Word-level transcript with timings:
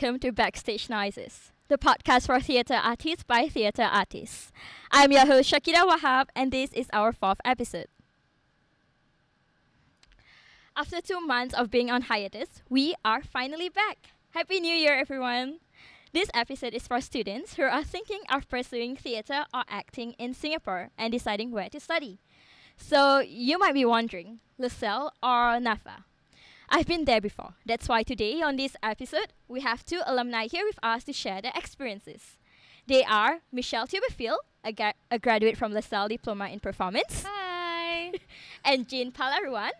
welcome 0.00 0.18
to 0.18 0.32
Backstage 0.32 0.88
Noises, 0.88 1.52
the 1.68 1.76
podcast 1.76 2.24
for 2.26 2.40
theatre 2.40 2.80
artists 2.82 3.22
by 3.22 3.48
theatre 3.48 3.82
artists. 3.82 4.50
I'm 4.90 5.12
your 5.12 5.26
host 5.26 5.52
Shakira 5.52 5.86
Wahab, 5.86 6.28
and 6.34 6.50
this 6.50 6.72
is 6.72 6.86
our 6.94 7.12
fourth 7.12 7.38
episode. 7.44 7.88
After 10.74 11.02
two 11.02 11.20
months 11.20 11.52
of 11.52 11.70
being 11.70 11.90
on 11.90 12.02
hiatus, 12.02 12.62
we 12.70 12.94
are 13.04 13.20
finally 13.20 13.68
back. 13.68 14.12
Happy 14.30 14.58
New 14.58 14.72
Year, 14.72 14.94
everyone! 14.94 15.58
This 16.14 16.30
episode 16.32 16.72
is 16.72 16.86
for 16.86 17.02
students 17.02 17.56
who 17.56 17.64
are 17.64 17.84
thinking 17.84 18.20
of 18.30 18.48
pursuing 18.48 18.96
theatre 18.96 19.44
or 19.52 19.64
acting 19.68 20.12
in 20.12 20.32
Singapore 20.32 20.88
and 20.96 21.12
deciding 21.12 21.50
where 21.50 21.68
to 21.68 21.78
study. 21.78 22.20
So 22.78 23.18
you 23.18 23.58
might 23.58 23.74
be 23.74 23.84
wondering, 23.84 24.40
LaSalle 24.56 25.12
or 25.22 25.60
NAFA? 25.60 26.04
I've 26.70 26.86
been 26.86 27.04
there 27.04 27.20
before. 27.20 27.54
That's 27.66 27.88
why 27.88 28.02
today 28.02 28.40
on 28.42 28.56
this 28.56 28.76
episode, 28.82 29.32
we 29.48 29.60
have 29.60 29.84
two 29.84 30.00
alumni 30.06 30.46
here 30.46 30.64
with 30.64 30.78
us 30.82 31.04
to 31.04 31.12
share 31.12 31.42
their 31.42 31.52
experiences. 31.56 32.36
They 32.86 33.04
are 33.04 33.40
Michelle 33.52 33.86
Tuberfield, 33.86 34.38
a, 34.64 34.72
ga- 34.72 34.92
a 35.10 35.18
graduate 35.18 35.56
from 35.56 35.72
LaSalle 35.72 36.08
Diploma 36.08 36.48
in 36.48 36.60
Performance, 36.60 37.24
Hi. 37.26 38.12
and 38.64 38.88
Jean 38.88 39.12
Palaruan, 39.12 39.70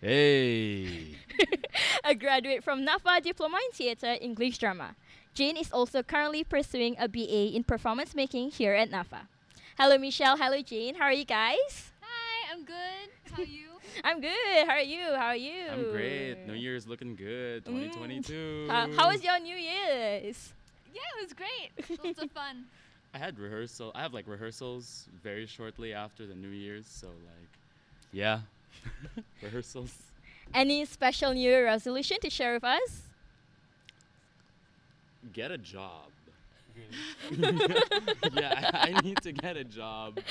Hey. 0.00 1.16
a 2.04 2.14
graduate 2.14 2.62
from 2.62 2.86
NAFA 2.86 3.22
Diploma 3.22 3.58
in 3.66 3.72
Theatre 3.72 4.16
English 4.20 4.58
Drama. 4.58 4.94
Jane 5.34 5.56
is 5.56 5.72
also 5.72 6.02
currently 6.02 6.44
pursuing 6.44 6.96
a 6.98 7.08
BA 7.08 7.54
in 7.56 7.64
performance 7.64 8.14
making 8.14 8.50
here 8.50 8.74
at 8.74 8.90
NAFA. 8.90 9.26
Hello, 9.78 9.98
Michelle. 9.98 10.36
Hello, 10.36 10.60
Jane. 10.62 10.94
How 10.96 11.04
are 11.06 11.12
you 11.12 11.24
guys? 11.24 11.92
Hi, 12.00 12.52
I'm 12.52 12.64
good. 12.64 13.10
How 13.32 13.42
are 13.42 13.46
you? 13.46 13.68
I'm 14.04 14.20
good. 14.20 14.66
How 14.66 14.74
are 14.74 14.80
you? 14.80 15.02
How 15.14 15.26
are 15.26 15.36
you? 15.36 15.68
I'm 15.70 15.90
great. 15.90 16.46
New 16.46 16.54
Year's 16.54 16.86
looking 16.86 17.16
good. 17.16 17.64
Mm. 17.64 17.92
2022. 17.92 18.66
How, 18.68 18.92
how 18.92 19.08
was 19.10 19.22
your 19.22 19.38
New 19.40 19.56
Year's? 19.56 20.52
yeah, 20.92 21.00
it 21.18 21.24
was 21.24 21.32
great. 21.32 22.04
Lots 22.04 22.22
of 22.22 22.30
fun. 22.30 22.64
I 23.14 23.18
had 23.18 23.38
rehearsal. 23.38 23.92
I 23.94 24.02
have 24.02 24.12
like 24.12 24.26
rehearsals 24.26 25.08
very 25.22 25.46
shortly 25.46 25.94
after 25.94 26.26
the 26.26 26.34
New 26.34 26.50
Year's, 26.50 26.86
so 26.86 27.06
like 27.08 27.48
yeah. 28.12 28.40
rehearsals. 29.42 29.92
Any 30.54 30.84
special 30.84 31.32
New 31.32 31.40
Year 31.40 31.64
resolution 31.64 32.18
to 32.20 32.30
share 32.30 32.54
with 32.54 32.64
us? 32.64 33.02
Get 35.32 35.50
a 35.50 35.58
job. 35.58 36.10
yeah, 38.32 38.70
I, 38.72 38.92
I 38.96 39.00
need 39.00 39.20
to 39.22 39.32
get 39.32 39.56
a 39.56 39.64
job. 39.64 40.18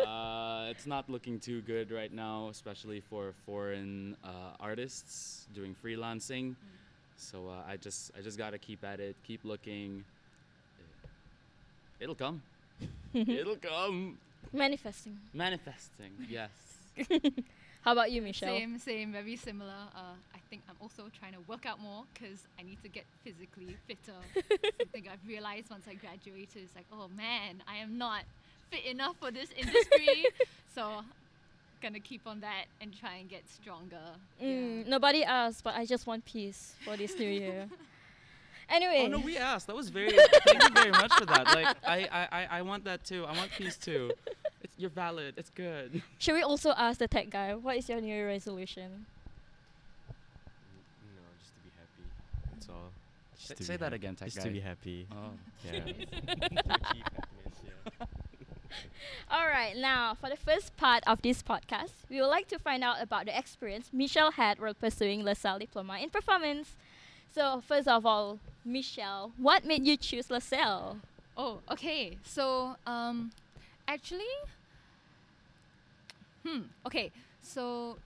Uh, 0.00 0.68
it's 0.70 0.86
not 0.86 1.10
looking 1.10 1.38
too 1.38 1.60
good 1.62 1.90
right 1.90 2.12
now, 2.12 2.48
especially 2.48 3.00
for 3.00 3.34
foreign 3.44 4.16
uh, 4.24 4.56
artists 4.58 5.46
doing 5.54 5.76
freelancing. 5.84 6.54
So 7.16 7.48
uh, 7.48 7.70
I 7.70 7.76
just 7.76 8.10
I 8.16 8.22
just 8.22 8.38
gotta 8.38 8.58
keep 8.58 8.82
at 8.82 8.98
it, 8.98 9.14
keep 9.26 9.44
looking. 9.44 10.04
It'll 12.00 12.14
come. 12.14 12.42
It'll 13.14 13.56
come. 13.56 14.16
Manifesting. 14.52 15.18
Manifesting. 15.34 16.12
Yes. 16.28 16.50
How 17.82 17.92
about 17.92 18.10
you, 18.12 18.20
Michelle? 18.20 18.54
Same, 18.54 18.78
same, 18.78 19.12
very 19.12 19.36
similar. 19.36 19.72
Uh, 19.96 20.12
I 20.34 20.38
think 20.50 20.62
I'm 20.68 20.76
also 20.82 21.04
trying 21.18 21.32
to 21.32 21.40
work 21.48 21.64
out 21.64 21.80
more 21.80 22.04
because 22.12 22.46
I 22.58 22.62
need 22.62 22.82
to 22.82 22.88
get 22.88 23.04
physically 23.24 23.76
fitter. 23.86 24.18
Something 24.78 25.08
I've 25.10 25.26
realized 25.26 25.70
once 25.70 25.84
I 25.88 25.94
graduated 25.94 26.62
is 26.62 26.70
like, 26.76 26.84
oh 26.92 27.08
man, 27.16 27.62
I 27.66 27.76
am 27.76 27.96
not 27.96 28.24
fit 28.70 28.84
enough 28.84 29.16
for 29.18 29.30
this 29.30 29.48
industry. 29.56 30.26
so, 30.74 31.02
gonna 31.80 32.00
keep 32.00 32.26
on 32.26 32.40
that 32.40 32.66
and 32.82 32.94
try 32.98 33.14
and 33.14 33.30
get 33.30 33.48
stronger. 33.48 33.96
Mm, 34.42 34.84
Yeah. 34.84 34.90
nobody 34.90 35.24
asked, 35.24 35.64
but 35.64 35.74
I 35.74 35.86
just 35.86 36.06
want 36.06 36.26
peace 36.26 36.74
for 36.84 36.96
this 36.96 37.18
New 37.18 37.28
Year. 37.28 37.66
Anyway, 38.72 39.02
Oh 39.04 39.08
no, 39.08 39.18
we 39.18 39.36
asked. 39.36 39.66
That 39.66 39.74
was 39.74 39.88
very. 39.88 40.10
thank 40.46 40.62
you 40.62 40.70
very 40.74 40.92
much 40.92 41.12
for 41.14 41.26
that. 41.26 41.44
Like 41.44 41.76
I, 41.84 42.08
I, 42.12 42.28
I, 42.30 42.48
I 42.58 42.62
want 42.62 42.84
that 42.84 43.02
too. 43.04 43.24
I 43.24 43.36
want 43.36 43.50
peace 43.50 43.76
too. 43.76 44.12
It's 44.62 44.74
you're 44.78 44.90
valid. 44.90 45.34
It's 45.36 45.50
good. 45.50 46.02
should 46.18 46.34
we 46.34 46.42
also 46.42 46.70
ask 46.76 46.98
the 46.98 47.08
tech 47.08 47.30
guy, 47.30 47.54
what 47.54 47.76
is 47.76 47.88
your 47.88 48.00
New 48.00 48.08
Year 48.14 48.28
resolution? 48.28 49.06
No, 50.08 51.22
just 51.40 51.54
to 51.54 51.60
be 51.62 51.70
happy. 51.78 52.10
That's 52.52 52.68
all. 52.68 52.90
Just 53.38 53.58
Say- 53.58 53.64
say 53.64 53.76
that 53.76 53.84
hap- 53.86 53.92
again, 53.94 54.14
tech 54.16 54.26
Just 54.28 54.38
guy. 54.38 54.44
to 54.44 54.50
be 54.50 54.60
happy. 54.60 55.06
Oh. 55.12 55.30
Yeah. 55.64 55.70
to 55.80 55.90
achieve 55.90 57.04
happiness. 57.16 57.56
Yeah. 57.64 58.06
All 59.30 59.46
right, 59.46 59.76
now 59.76 60.14
for 60.14 60.28
the 60.28 60.36
first 60.36 60.76
part 60.76 61.02
of 61.06 61.22
this 61.22 61.42
podcast, 61.42 61.92
we 62.08 62.20
would 62.20 62.28
like 62.28 62.48
to 62.48 62.58
find 62.58 62.82
out 62.84 62.96
about 63.00 63.26
the 63.26 63.36
experience 63.36 63.88
Michelle 63.92 64.32
had 64.32 64.58
while 64.60 64.74
pursuing 64.74 65.24
LaSalle 65.24 65.58
Diploma 65.60 65.98
in 66.00 66.10
Performance. 66.10 66.72
So, 67.32 67.62
first 67.66 67.86
of 67.88 68.04
all, 68.04 68.38
Michelle, 68.64 69.32
what 69.38 69.64
made 69.64 69.86
you 69.86 69.96
choose 69.96 70.30
LaSalle? 70.30 70.98
Oh, 71.36 71.60
okay. 71.70 72.18
So, 72.24 72.76
um, 72.86 73.30
actually, 73.90 74.34
hmm. 76.46 76.60
Okay, 76.86 77.10
so 77.42 77.98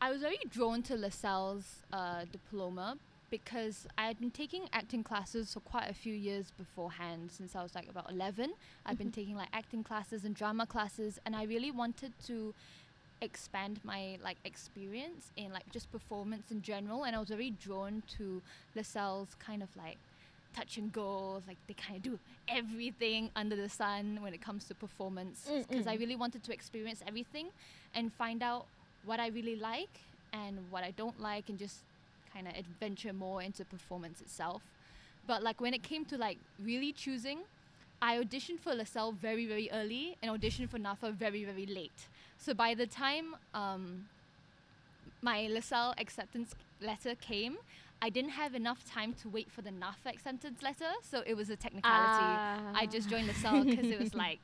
I 0.00 0.10
was 0.10 0.20
very 0.20 0.38
drawn 0.50 0.82
to 0.82 0.94
LaSalle's 0.94 1.76
uh, 1.90 2.26
diploma 2.30 2.98
because 3.30 3.86
I 3.96 4.08
had 4.08 4.20
been 4.20 4.30
taking 4.30 4.64
acting 4.74 5.02
classes 5.02 5.54
for 5.54 5.60
quite 5.60 5.88
a 5.88 5.94
few 5.94 6.12
years 6.12 6.52
beforehand. 6.58 7.30
Since 7.32 7.56
I 7.56 7.62
was 7.62 7.74
like 7.74 7.88
about 7.88 8.10
eleven, 8.10 8.52
I've 8.84 8.98
been 8.98 9.10
taking 9.10 9.36
like 9.36 9.48
acting 9.54 9.82
classes 9.82 10.26
and 10.26 10.34
drama 10.34 10.66
classes, 10.66 11.18
and 11.24 11.34
I 11.34 11.44
really 11.44 11.70
wanted 11.70 12.12
to 12.26 12.52
expand 13.22 13.80
my 13.84 14.18
like 14.22 14.36
experience 14.44 15.30
in 15.36 15.50
like 15.52 15.70
just 15.72 15.90
performance 15.92 16.50
in 16.50 16.60
general 16.60 17.04
and 17.04 17.14
I 17.14 17.20
was 17.20 17.28
very 17.28 17.50
drawn 17.50 18.02
to 18.18 18.42
LaSalle's 18.74 19.36
kind 19.38 19.62
of 19.62 19.68
like 19.76 19.96
touch 20.54 20.76
and 20.76 20.92
go 20.92 21.42
like 21.46 21.56
they 21.66 21.74
kind 21.74 21.96
of 21.96 22.02
do 22.02 22.18
everything 22.48 23.30
under 23.34 23.56
the 23.56 23.68
sun 23.68 24.18
when 24.20 24.34
it 24.34 24.40
comes 24.40 24.64
to 24.66 24.74
performance. 24.74 25.48
Because 25.68 25.86
I 25.86 25.94
really 25.94 26.16
wanted 26.16 26.42
to 26.44 26.52
experience 26.52 27.02
everything 27.06 27.48
and 27.94 28.12
find 28.12 28.42
out 28.42 28.66
what 29.04 29.20
I 29.20 29.28
really 29.28 29.56
like 29.56 30.00
and 30.32 30.58
what 30.70 30.84
I 30.84 30.92
don't 30.92 31.20
like 31.20 31.48
and 31.48 31.58
just 31.58 31.78
kind 32.32 32.48
of 32.48 32.54
adventure 32.56 33.12
more 33.12 33.42
into 33.42 33.64
performance 33.64 34.20
itself. 34.20 34.62
But 35.26 35.42
like 35.42 35.60
when 35.60 35.74
it 35.74 35.82
came 35.82 36.04
to 36.06 36.16
like 36.16 36.38
really 36.58 36.92
choosing 36.92 37.40
I 38.02 38.18
auditioned 38.18 38.58
for 38.58 38.74
LaSalle 38.74 39.12
very, 39.12 39.46
very 39.46 39.70
early 39.70 40.16
and 40.20 40.32
auditioned 40.32 40.68
for 40.68 40.78
NAFA 40.78 41.14
very, 41.14 41.44
very 41.44 41.66
late. 41.66 42.08
So 42.36 42.52
by 42.52 42.74
the 42.74 42.84
time 42.84 43.36
um, 43.54 44.06
my 45.22 45.46
LaSalle 45.46 45.94
acceptance 45.96 46.52
letter 46.80 47.14
came, 47.14 47.58
I 48.02 48.10
didn't 48.10 48.30
have 48.32 48.54
enough 48.56 48.84
time 48.84 49.14
to 49.22 49.28
wait 49.28 49.48
for 49.50 49.62
the 49.62 49.70
NAFA 49.70 50.12
acceptance 50.12 50.60
letter. 50.60 50.90
So 51.02 51.22
it 51.24 51.34
was 51.34 51.48
a 51.50 51.56
technicality. 51.56 52.36
I 52.74 52.84
just 52.86 53.08
joined 53.08 53.28
LaSalle 53.28 53.64
because 53.64 53.86
it 53.90 53.98
was 53.98 54.12
like, 54.24 54.40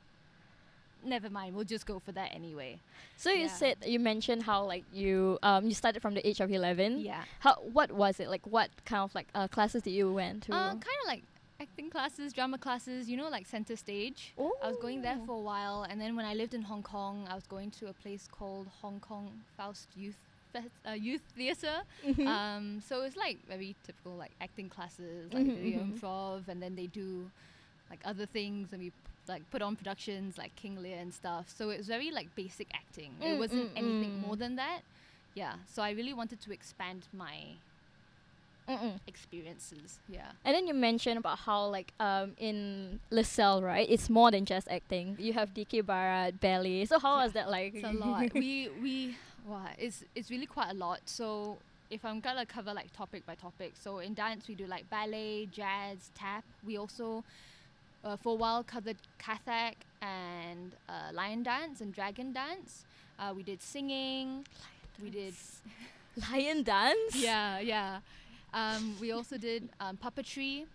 never 1.03 1.29
mind, 1.29 1.55
we'll 1.55 1.65
just 1.65 1.85
go 1.85 1.99
for 1.99 2.13
that 2.13 2.33
anyway. 2.33 2.79
So 3.17 3.31
you 3.31 3.41
Yeah. 3.41 3.47
said 3.47 3.77
you 3.85 3.99
mentioned 3.99 4.43
how 4.43 4.63
like 4.63 4.85
you 4.93 5.37
um 5.43 5.65
you 5.65 5.73
started 5.73 6.01
from 6.01 6.13
the 6.13 6.25
age 6.27 6.39
of 6.39 6.49
eleven. 6.51 6.99
Yeah. 7.01 7.23
How 7.39 7.55
what 7.55 7.91
was 7.91 8.19
it 8.21 8.29
like? 8.29 8.45
What 8.47 8.69
kind 8.85 9.03
of 9.03 9.13
like 9.13 9.27
uh, 9.35 9.47
classes 9.49 9.81
did 9.83 9.91
you 9.91 10.11
went 10.13 10.43
to? 10.43 10.53
Uh, 10.53 10.69
kind 10.69 10.99
of 11.03 11.07
like 11.07 11.23
acting 11.59 11.89
classes, 11.89 12.31
drama 12.31 12.57
classes, 12.57 13.09
you 13.09 13.17
know, 13.17 13.27
like 13.27 13.45
center 13.45 13.75
stage. 13.75 14.33
I 14.63 14.67
was 14.69 14.77
going 14.77 15.01
there 15.01 15.17
for 15.25 15.35
a 15.35 15.41
while, 15.41 15.83
and 15.83 15.99
then 15.99 16.15
when 16.15 16.25
I 16.25 16.33
lived 16.33 16.53
in 16.53 16.61
Hong 16.61 16.83
Kong, 16.83 17.27
I 17.29 17.35
was 17.35 17.45
going 17.45 17.71
to 17.71 17.87
a 17.87 17.93
place 17.93 18.25
called 18.31 18.67
Hong 18.81 19.01
Kong 19.01 19.41
Faust 19.57 19.89
Youth 19.95 20.19
uh, 20.55 20.91
Youth 20.93 21.23
Theatre. 21.35 21.81
Mhm. 22.03 22.25
Um, 22.25 22.81
so 22.81 23.01
it's 23.03 23.15
like 23.15 23.39
very 23.47 23.75
typical 23.83 24.15
like 24.17 24.33
acting 24.41 24.69
classes, 24.69 25.33
like 25.33 25.45
Mhm, 25.45 25.53
they 25.53 25.71
do 25.71 25.79
mhm. 25.79 25.93
improv, 25.93 26.47
and 26.47 26.61
then 26.61 26.75
they 26.75 26.87
do 26.87 27.31
like 27.89 28.01
other 28.05 28.25
things, 28.25 28.73
and 28.73 28.81
we 28.81 28.91
like 29.27 29.49
put 29.49 29.61
on 29.61 29.75
productions 29.75 30.37
like 30.37 30.55
King 30.55 30.81
Lear 30.81 30.97
and 30.97 31.13
stuff. 31.13 31.49
So 31.55 31.69
it 31.69 31.77
was 31.77 31.87
very 31.87 32.11
like 32.11 32.33
basic 32.35 32.67
acting. 32.73 33.13
Mm, 33.21 33.27
it 33.33 33.37
wasn't 33.37 33.69
mm, 33.71 33.75
anything 33.75 34.17
mm. 34.17 34.19
more 34.19 34.35
than 34.35 34.55
that. 34.55 34.81
Yeah. 35.33 35.55
So 35.67 35.81
I 35.83 35.91
really 35.91 36.13
wanted 36.13 36.39
to 36.41 36.51
expand 36.51 37.07
my 37.11 37.57
Mm-mm. 38.67 38.99
experiences. 39.07 39.99
Yeah. 40.07 40.31
And 40.45 40.55
then 40.55 40.67
you 40.67 40.73
mentioned 40.73 41.17
about 41.17 41.39
how 41.39 41.67
like 41.67 41.93
um 41.99 42.33
in 42.37 42.99
LaSalle, 43.11 43.61
right? 43.63 43.87
It's 43.89 44.09
more 44.09 44.31
than 44.31 44.45
just 44.45 44.67
acting. 44.69 45.15
You 45.19 45.33
have 45.33 45.53
Dikir 45.53 45.85
Barat, 45.85 46.39
ballet. 46.39 46.85
So 46.85 46.99
how 46.99 47.17
Yeah, 47.17 47.23
was 47.23 47.33
that 47.33 47.49
like? 47.49 47.73
It's 47.75 47.83
a 47.83 47.93
lot. 47.93 48.31
we 48.33 48.69
we 48.69 49.17
wow, 49.47 49.67
it's 49.77 50.03
it's 50.15 50.29
really 50.31 50.45
quite 50.45 50.69
a 50.71 50.73
lot. 50.73 51.01
So 51.05 51.57
if 51.89 52.05
I'm 52.05 52.19
gonna 52.19 52.45
cover 52.45 52.73
like 52.73 52.91
topic 52.93 53.25
by 53.25 53.35
topic, 53.35 53.73
so 53.81 53.99
in 53.99 54.13
dance 54.13 54.47
we 54.47 54.55
do 54.55 54.65
like 54.67 54.89
ballet, 54.89 55.47
jazz, 55.51 56.11
tap. 56.15 56.43
We 56.65 56.77
also 56.77 57.23
uh, 58.03 58.15
for 58.15 58.33
a 58.33 58.35
while 58.35 58.63
covered 58.63 58.97
Kathak 59.19 59.75
and 60.01 60.71
uh, 60.87 61.11
lion 61.13 61.43
dance 61.43 61.81
and 61.81 61.93
dragon 61.93 62.31
dance. 62.31 62.85
Uh, 63.19 63.33
we 63.35 63.43
did 63.43 63.61
singing. 63.61 64.45
We 65.01 65.09
did 65.09 65.33
lion 66.31 66.63
dance. 66.63 67.15
yeah 67.15 67.59
yeah. 67.59 67.99
Um, 68.53 68.95
we 68.99 69.11
also 69.11 69.37
did 69.37 69.69
um, 69.79 69.97
puppetry, 69.97 70.65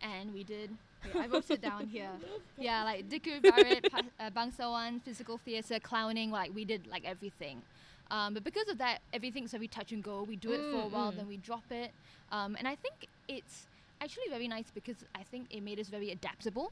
and 0.00 0.32
we 0.32 0.42
did. 0.44 0.70
Wait, 1.04 1.16
I 1.22 1.26
wrote 1.26 1.50
it 1.50 1.60
down 1.60 1.86
here. 1.86 2.08
Yeah, 2.58 2.82
like 2.84 3.08
Dikir 3.10 3.42
Barat, 3.42 3.90
pa- 3.90 4.00
uh, 4.18 4.30
Bangsawan, 4.30 5.02
physical 5.02 5.36
theatre, 5.36 5.78
clowning. 5.80 6.30
Like 6.30 6.54
we 6.54 6.64
did 6.64 6.86
like 6.86 7.04
everything. 7.04 7.60
Um, 8.16 8.28
but 8.34 8.42
because 8.44 8.68
of 8.68 8.78
that, 8.84 8.96
everything's 9.18 9.52
very 9.56 9.68
touch 9.76 9.90
and 9.92 10.02
go. 10.10 10.16
We 10.22 10.36
do 10.46 10.50
it 10.52 10.62
for 10.70 10.78
a 10.82 10.86
Mm, 10.86 10.92
while, 10.94 11.12
mm. 11.12 11.16
then 11.18 11.26
we 11.34 11.38
drop 11.48 11.64
it. 11.82 11.90
Um, 12.36 12.50
and 12.58 12.66
I 12.68 12.76
think 12.84 12.96
it's 13.36 13.66
actually 14.04 14.28
very 14.36 14.48
nice 14.56 14.68
because 14.78 14.98
I 15.20 15.22
think 15.30 15.42
it 15.56 15.62
made 15.70 15.78
us 15.82 15.88
very 15.96 16.10
adaptable 16.18 16.66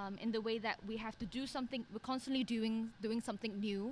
um, 0.00 0.12
in 0.24 0.30
the 0.36 0.40
way 0.48 0.56
that 0.66 0.76
we 0.90 0.96
have 1.06 1.16
to 1.22 1.26
do 1.38 1.46
something. 1.46 1.84
We're 1.92 1.98
constantly 2.12 2.44
doing 2.54 2.74
doing 3.06 3.20
something 3.28 3.52
new, 3.68 3.82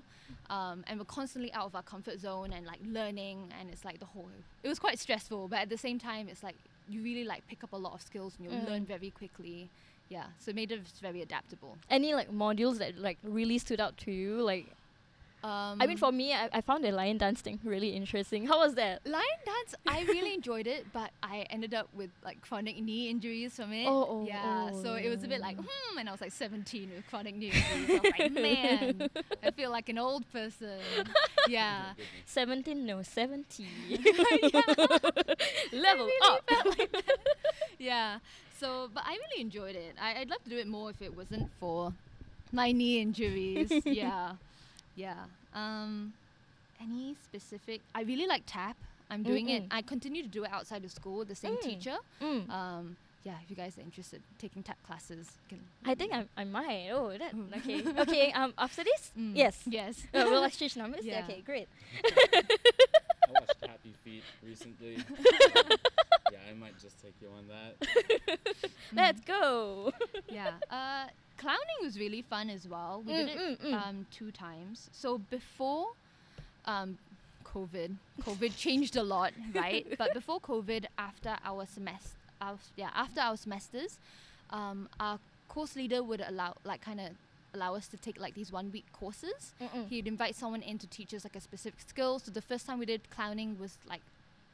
um, 0.57 0.79
and 0.89 0.95
we're 1.01 1.13
constantly 1.21 1.51
out 1.59 1.67
of 1.71 1.75
our 1.75 1.83
comfort 1.95 2.19
zone 2.27 2.51
and 2.57 2.65
like 2.73 2.81
learning. 2.99 3.39
And 3.59 3.65
it's 3.73 3.85
like 3.85 3.99
the 4.05 4.11
whole. 4.15 4.31
It 4.63 4.69
was 4.69 4.79
quite 4.87 4.99
stressful, 5.07 5.49
but 5.49 5.59
at 5.65 5.69
the 5.69 5.79
same 5.87 5.99
time, 6.11 6.25
it's 6.33 6.43
like 6.49 6.57
you 6.89 6.99
really 7.03 7.25
like 7.33 7.43
pick 7.53 7.63
up 7.67 7.73
a 7.73 7.81
lot 7.87 7.93
of 7.99 8.01
skills 8.11 8.33
and 8.39 8.43
you 8.47 8.51
Mm. 8.57 8.67
learn 8.71 8.85
very 8.95 9.11
quickly. 9.11 9.69
Yeah, 10.09 10.27
so 10.41 10.47
it 10.51 10.57
made 10.57 10.73
us 10.73 10.81
very 11.09 11.21
adaptable. 11.23 11.73
Any 11.89 12.15
like 12.15 12.31
modules 12.33 12.79
that 12.79 12.99
like 12.99 13.19
really 13.23 13.59
stood 13.59 13.81
out 13.81 13.97
to 14.05 14.11
you? 14.11 14.31
Like, 14.53 14.67
Um, 15.43 15.81
I 15.81 15.87
mean, 15.87 15.97
for 15.97 16.13
me, 16.13 16.35
I, 16.35 16.49
I 16.53 16.61
found 16.61 16.85
the 16.85 16.93
lion 16.93 17.17
dance 17.17 17.41
thing 17.41 17.59
really 17.65 17.91
interesting. 17.91 18.47
How 18.47 18.59
was 18.59 18.75
that? 18.75 19.07
lion 19.07 19.25
dance, 19.45 19.75
I 19.87 20.03
really 20.03 20.35
enjoyed 20.41 20.67
it, 20.67 20.87
but 20.93 21.11
I 21.23 21.47
ended 21.51 21.73
up 21.73 21.89
with 21.95 22.11
like 22.23 22.43
chronic 22.43 22.79
knee 22.83 23.09
injuries 23.09 23.55
from 23.57 23.73
it. 23.73 23.87
Oh, 23.87 24.07
oh, 24.09 24.25
yeah. 24.27 24.71
So 24.83 24.95
it 24.95 25.09
was 25.09 25.25
a 25.25 25.29
bit 25.29 25.41
like, 25.41 25.57
oh. 25.59 25.65
hmm, 25.67 25.99
and 25.99 26.09
I 26.09 26.13
was 26.13 26.21
like 26.21 26.33
17 26.33 26.91
with 26.95 27.07
chronic 27.09 27.35
knee 27.37 27.53
injuries. 27.53 27.89
I 27.89 27.93
was 28.03 28.19
like, 28.19 28.33
man, 28.33 29.11
I 29.43 29.51
feel 29.51 29.71
like 29.71 29.89
an 29.89 29.99
old 29.99 30.31
person. 30.33 30.79
Yeah. 31.49 31.95
Seventeen, 32.27 32.85
no 32.87 33.03
seventy. 33.03 33.67
Level 35.73 36.09
up. 36.25 36.49
Yeah. 37.79 38.19
So, 38.59 38.91
but 38.93 39.03
I 39.07 39.13
really 39.13 39.41
enjoyed 39.41 39.75
it. 39.75 39.95
I, 40.01 40.21
I'd 40.21 40.29
love 40.31 40.45
to 40.45 40.51
do 40.51 40.59
it 40.59 40.67
more 40.69 40.91
if 40.91 41.01
it 41.01 41.17
wasn't 41.17 41.51
for 41.59 41.93
my 42.53 42.73
knee 42.73 43.01
injuries. 43.01 43.71
yeah. 43.85 44.33
Yeah. 45.01 45.15
Um, 45.55 46.13
any 46.81 47.17
specific? 47.25 47.81
I 47.95 48.03
really 48.03 48.27
like 48.27 48.43
tap. 48.47 48.77
I'm 49.11 49.23
doing 49.23 49.49
it. 49.49 49.63
Mm-mm. 49.65 49.77
I 49.79 49.83
continue 49.83 50.23
to 50.23 50.29
do 50.29 50.45
it 50.45 50.51
outside 50.53 50.85
of 50.85 50.91
school 50.93 51.19
with 51.21 51.29
the 51.29 51.35
same 51.35 51.57
Mm. 51.57 51.63
teacher. 51.63 51.97
Mm. 52.23 52.49
Um, 52.51 52.97
yeah, 53.25 53.35
if 53.43 53.51
you 53.51 53.57
guys 53.57 53.77
are 53.77 53.83
interested, 53.83 54.21
taking 54.39 54.63
tap 54.63 54.79
classes. 54.87 55.27
Can 55.49 55.59
I 55.85 55.95
think 55.95 56.13
I, 56.13 56.25
I 56.37 56.45
might. 56.45 56.89
Oh, 56.93 57.11
that 57.19 57.35
Mm. 57.35 57.57
okay. 57.59 57.79
Okay. 58.05 58.33
Um, 58.33 58.53
after 58.57 58.85
this, 58.85 59.11
Mm. 59.19 59.33
yes. 59.35 59.57
Yes. 59.67 59.95
Uh, 60.15 60.25
we'll 60.31 60.45
exchange 60.45 60.77
numbers. 60.83 61.05
Yeah. 61.05 61.25
Okay, 61.25 61.41
great. 61.45 61.69
I 62.05 63.33
watched 63.33 63.61
Happy 63.67 63.95
Feet 64.05 64.23
recently. 64.47 64.95
yeah, 66.33 66.39
I 66.51 66.55
might 66.55 66.79
just 66.81 66.97
take 67.03 67.15
you 67.21 67.29
on 67.39 67.45
that. 67.55 67.73
Let's 68.93 69.21
go. 69.23 69.93
yeah. 70.29 70.53
Uh, 70.71 71.07
clowning 71.41 71.79
was 71.83 71.99
really 71.99 72.23
fun 72.23 72.47
as 72.51 72.63
well. 72.69 73.03
We 73.07 73.13
did 73.13 73.29
Mm, 73.29 73.53
it 73.53 73.63
mm, 73.63 73.71
mm. 73.71 73.75
um, 73.89 74.07
two 74.19 74.31
times. 74.31 74.77
So 74.93 75.19
before 75.19 75.87
um, 76.67 76.99
COVID, 77.45 77.91
COVID 78.23 78.57
changed 78.57 78.95
a 78.97 79.03
lot, 79.03 79.33
right? 79.55 79.85
but 79.99 80.13
before 80.15 80.39
COVID, 80.41 80.83
after 80.99 81.33
our 81.51 81.65
semester, 81.67 82.17
yeah, 82.77 82.91
after 82.95 83.21
our 83.21 83.37
semesters, 83.37 83.99
um, 84.51 84.89
our 84.99 85.19
course 85.49 85.75
leader 85.77 86.03
would 86.03 86.23
allow, 86.31 86.55
like, 86.65 86.81
kind 86.81 87.01
of 87.01 87.11
allow 87.55 87.75
us 87.75 87.89
to 87.89 87.97
take 87.97 88.21
like 88.21 88.35
these 88.35 88.53
one 88.53 88.71
week 88.71 88.85
courses. 88.93 89.53
Mm-mm. 89.61 89.89
He'd 89.89 90.07
invite 90.07 90.37
someone 90.37 90.63
in 90.63 90.79
to 90.79 90.87
teach 90.87 91.13
us 91.15 91.25
like 91.25 91.35
a 91.37 91.41
specific 91.41 91.81
skill. 91.85 92.21
So 92.21 92.31
the 92.31 92.41
first 92.51 92.65
time 92.67 92.79
we 92.79 92.87
did 92.87 93.11
clowning 93.11 93.59
was 93.59 93.73
like 93.89 94.03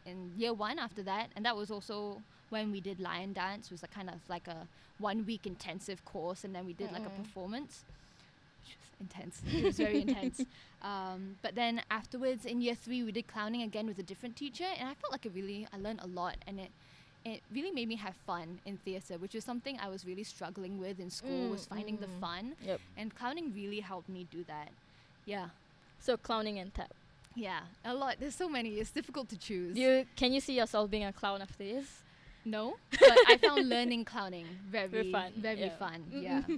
in 0.06 0.32
year 0.36 0.54
one 0.54 0.78
after 0.78 1.02
that, 1.02 1.30
and 1.36 1.44
that 1.44 1.56
was 1.56 1.70
also 1.70 2.22
when 2.50 2.70
we 2.72 2.80
did 2.80 3.00
lion 3.00 3.32
dance. 3.32 3.70
Was 3.70 3.82
a 3.82 3.88
kind 3.88 4.08
of 4.08 4.20
like 4.28 4.46
a 4.48 4.66
one 4.98 5.26
week 5.26 5.46
intensive 5.46 6.04
course, 6.04 6.44
and 6.44 6.54
then 6.54 6.64
we 6.66 6.72
did 6.72 6.92
like 6.92 7.06
a 7.06 7.10
performance, 7.10 7.84
which 8.64 8.76
was 8.78 9.00
intense. 9.00 9.42
It 9.52 9.64
was 9.64 9.76
very 9.76 10.00
intense. 10.02 10.42
Um, 10.82 11.36
but 11.42 11.56
then 11.56 11.80
afterwards, 11.90 12.44
in 12.44 12.60
year 12.60 12.76
three, 12.76 13.02
we 13.02 13.10
did 13.10 13.26
clowning 13.26 13.62
again 13.62 13.86
with 13.88 13.98
a 13.98 14.04
different 14.04 14.36
teacher, 14.36 14.66
and 14.78 14.88
I 14.88 14.94
felt 14.94 15.10
like 15.10 15.26
it 15.26 15.32
really 15.34 15.66
I 15.72 15.78
learned 15.78 16.00
a 16.02 16.06
lot, 16.06 16.36
and 16.46 16.60
it. 16.60 16.70
It 17.24 17.42
really 17.52 17.72
made 17.72 17.88
me 17.88 17.96
have 17.96 18.14
fun 18.24 18.60
in 18.64 18.76
theatre, 18.76 19.18
which 19.18 19.34
was 19.34 19.42
something 19.42 19.76
I 19.82 19.88
was 19.88 20.06
really 20.06 20.22
struggling 20.22 20.78
with 20.78 21.00
in 21.00 21.10
school. 21.10 21.48
was 21.50 21.62
Mm, 21.66 21.68
finding 21.68 21.96
the 21.96 22.06
mm. 22.06 22.20
fun, 22.20 22.54
Yep. 22.64 22.80
and 22.96 23.12
clowning 23.16 23.52
really 23.52 23.80
helped 23.80 24.08
me 24.08 24.28
do 24.30 24.44
that. 24.46 24.68
Yeah, 25.24 25.48
So 25.98 26.16
clowning 26.16 26.60
and 26.60 26.72
tap. 26.72 26.92
Yeah, 27.36 27.60
a 27.84 27.94
lot. 27.94 28.16
There's 28.18 28.34
so 28.34 28.48
many. 28.48 28.70
It's 28.80 28.90
difficult 28.90 29.28
to 29.28 29.36
choose. 29.38 29.76
You 29.76 30.06
can 30.16 30.32
you 30.32 30.40
see 30.40 30.56
yourself 30.56 30.90
being 30.90 31.04
a 31.04 31.12
clown 31.12 31.40
after 31.42 31.58
this? 31.58 32.02
no, 32.48 32.76
but 32.90 33.18
I 33.28 33.36
found 33.38 33.68
learning 33.68 34.04
clowning 34.04 34.46
very, 34.70 34.86
Very 34.88 35.10
fun, 35.12 35.32
Very 35.36 35.60
yeah. 35.66 35.76
fun. 35.76 35.98
Yeah. 36.12 36.42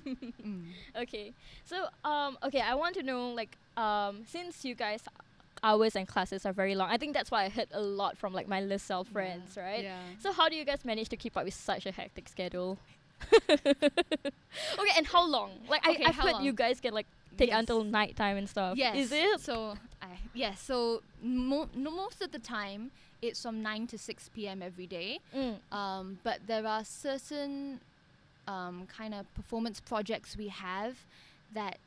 Mm. 0.49 0.67
Okay. 1.03 1.33
So 1.65 1.77
um 2.05 2.39
okay, 2.47 2.61
I 2.61 2.75
want 2.75 2.95
to 2.97 3.03
know 3.03 3.31
like 3.41 3.57
um 3.77 4.23
since 4.27 4.65
you 4.65 4.75
guys 4.75 5.03
hours 5.63 5.97
and 5.97 6.07
classes 6.07 6.45
are 6.47 6.53
very 6.53 6.75
long. 6.77 6.89
I 6.91 6.99
think 6.99 7.15
that's 7.15 7.31
why 7.33 7.45
I 7.45 7.49
heard 7.49 7.69
a 7.73 7.81
lot 7.81 8.17
from 8.19 8.33
like 8.33 8.47
my 8.49 8.61
LaSalle 8.61 9.05
friends, 9.05 9.55
Yeah. 9.57 9.63
right? 9.65 9.83
Yeah. 9.85 9.99
So 10.23 10.33
how 10.33 10.49
do 10.49 10.55
you 10.57 10.65
guys 10.65 10.85
manage 10.85 11.09
to 11.09 11.17
keep 11.17 11.37
up 11.37 11.45
with 11.45 11.55
such 11.55 11.85
a 11.87 11.91
hectic 11.91 12.29
schedule? 12.29 12.79
okay, 13.51 14.93
and 14.97 15.07
how 15.07 15.27
long? 15.27 15.51
Like 15.69 15.87
Okay, 15.89 16.05
I, 16.05 16.09
I've 16.11 16.17
heard 16.17 16.33
long? 16.35 16.45
you 16.45 16.53
guys 16.53 16.81
can 16.81 16.93
like 16.95 17.07
take 17.37 17.49
Yes. 17.51 17.59
until 17.61 17.83
nighttime 17.85 18.37
and 18.37 18.49
stuff. 18.49 18.77
Yes. 18.77 18.97
Is 18.97 19.13
it? 19.13 19.41
So, 19.41 19.77
I 20.13 20.19
yes. 20.35 20.61
So, 20.61 21.03
mo- 21.23 21.69
no, 21.75 21.91
most 21.91 22.23
of 22.23 22.31
the 22.33 22.39
time, 22.39 22.91
it's 23.23 23.43
from 23.43 23.63
9 23.63 23.87
to 23.89 23.99
6 23.99 24.31
p.m. 24.35 24.63
every 24.63 24.87
day. 24.87 25.19
Mm. 25.35 25.57
Um, 25.73 26.19
but 26.23 26.39
there 26.47 26.67
are 26.67 26.85
certain 26.85 27.81
um, 28.47 28.87
kind 28.87 29.15
of 29.15 29.33
performance 29.35 29.81
projects 29.81 30.37
we 30.37 30.49
have 30.49 30.97
that 31.55 31.79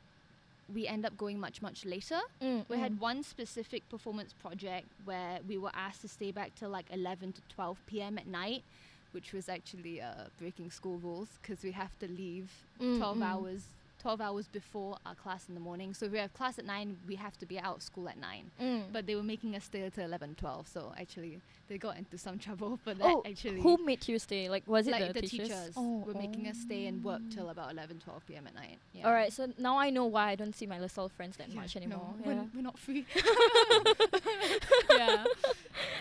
we 0.73 0.87
end 0.87 1.05
up 1.05 1.17
going 1.17 1.39
much, 1.39 1.61
much 1.61 1.85
later. 1.85 2.19
Mm, 2.41 2.65
We 2.69 2.77
mm. 2.77 2.79
had 2.79 2.99
one 2.99 3.23
specific 3.23 3.87
performance 3.89 4.33
project 4.33 4.87
where 5.05 5.39
we 5.47 5.57
were 5.57 5.71
asked 5.75 6.01
to 6.01 6.07
stay 6.07 6.31
back 6.31 6.55
till 6.55 6.69
like 6.69 6.85
11 6.91 7.33
to 7.33 7.41
12 7.53 7.77
p.m. 7.87 8.17
at 8.17 8.27
night, 8.27 8.63
which 9.11 9.33
was 9.33 9.49
actually 9.49 10.01
uh, 10.01 10.25
breaking 10.39 10.71
school 10.71 10.97
rules 10.99 11.27
because 11.41 11.63
we 11.63 11.71
have 11.71 11.97
to 11.99 12.07
leave 12.07 12.49
Mm, 12.81 12.97
12 12.97 13.17
mm. 13.17 13.23
hours 13.23 13.61
12 14.01 14.19
hours 14.19 14.47
before 14.47 14.97
our 15.05 15.15
class 15.15 15.47
in 15.47 15.53
the 15.53 15.61
morning. 15.61 15.93
So 15.93 16.07
if 16.07 16.11
we 16.11 16.17
have 16.17 16.33
class 16.33 16.57
at 16.57 16.65
9, 16.65 16.97
we 17.07 17.15
have 17.15 17.37
to 17.37 17.45
be 17.45 17.59
out 17.59 17.77
of 17.77 17.81
school 17.83 18.09
at 18.09 18.17
9. 18.17 18.51
Mm. 18.59 18.83
But 18.91 19.05
they 19.05 19.15
were 19.15 19.23
making 19.23 19.55
us 19.55 19.65
stay 19.65 19.87
till 19.93 20.03
11, 20.05 20.35
12. 20.35 20.67
So 20.67 20.93
actually, 20.99 21.39
they 21.69 21.77
got 21.77 21.97
into 21.97 22.17
some 22.17 22.39
trouble 22.39 22.77
for 22.83 22.93
that. 22.95 23.05
oh, 23.05 23.21
actually, 23.25 23.61
who 23.61 23.77
made 23.85 24.07
you 24.07 24.17
stay? 24.19 24.49
Like 24.49 24.63
was 24.67 24.87
it 24.87 24.91
like 24.91 25.07
the, 25.07 25.13
the 25.13 25.21
teachers? 25.21 25.49
teachers 25.49 25.73
Oh, 25.77 26.03
were 26.05 26.13
making 26.15 26.47
us 26.47 26.57
stay 26.57 26.87
and 26.87 27.03
work 27.03 27.21
till 27.29 27.47
oh. 27.47 27.49
about 27.51 27.71
11, 27.71 27.99
12 27.99 28.25
p.m. 28.27 28.47
at 28.47 28.55
night. 28.55 28.79
Yeah. 28.93 29.07
All 29.07 29.13
right, 29.13 29.31
so 29.31 29.47
now 29.57 29.77
I 29.77 29.89
know 29.91 30.05
why 30.05 30.29
I 30.31 30.35
don't 30.35 30.55
see 30.55 30.65
my 30.65 30.79
LaSalle 30.79 31.09
friends 31.09 31.37
that 31.37 31.49
Yeah, 31.49 31.59
much 31.61 31.75
no, 31.75 31.81
anymore. 31.81 32.13
we're, 32.25 32.33
yeah. 32.33 32.43
we're 32.55 32.61
not 32.61 32.77
free. 32.79 33.05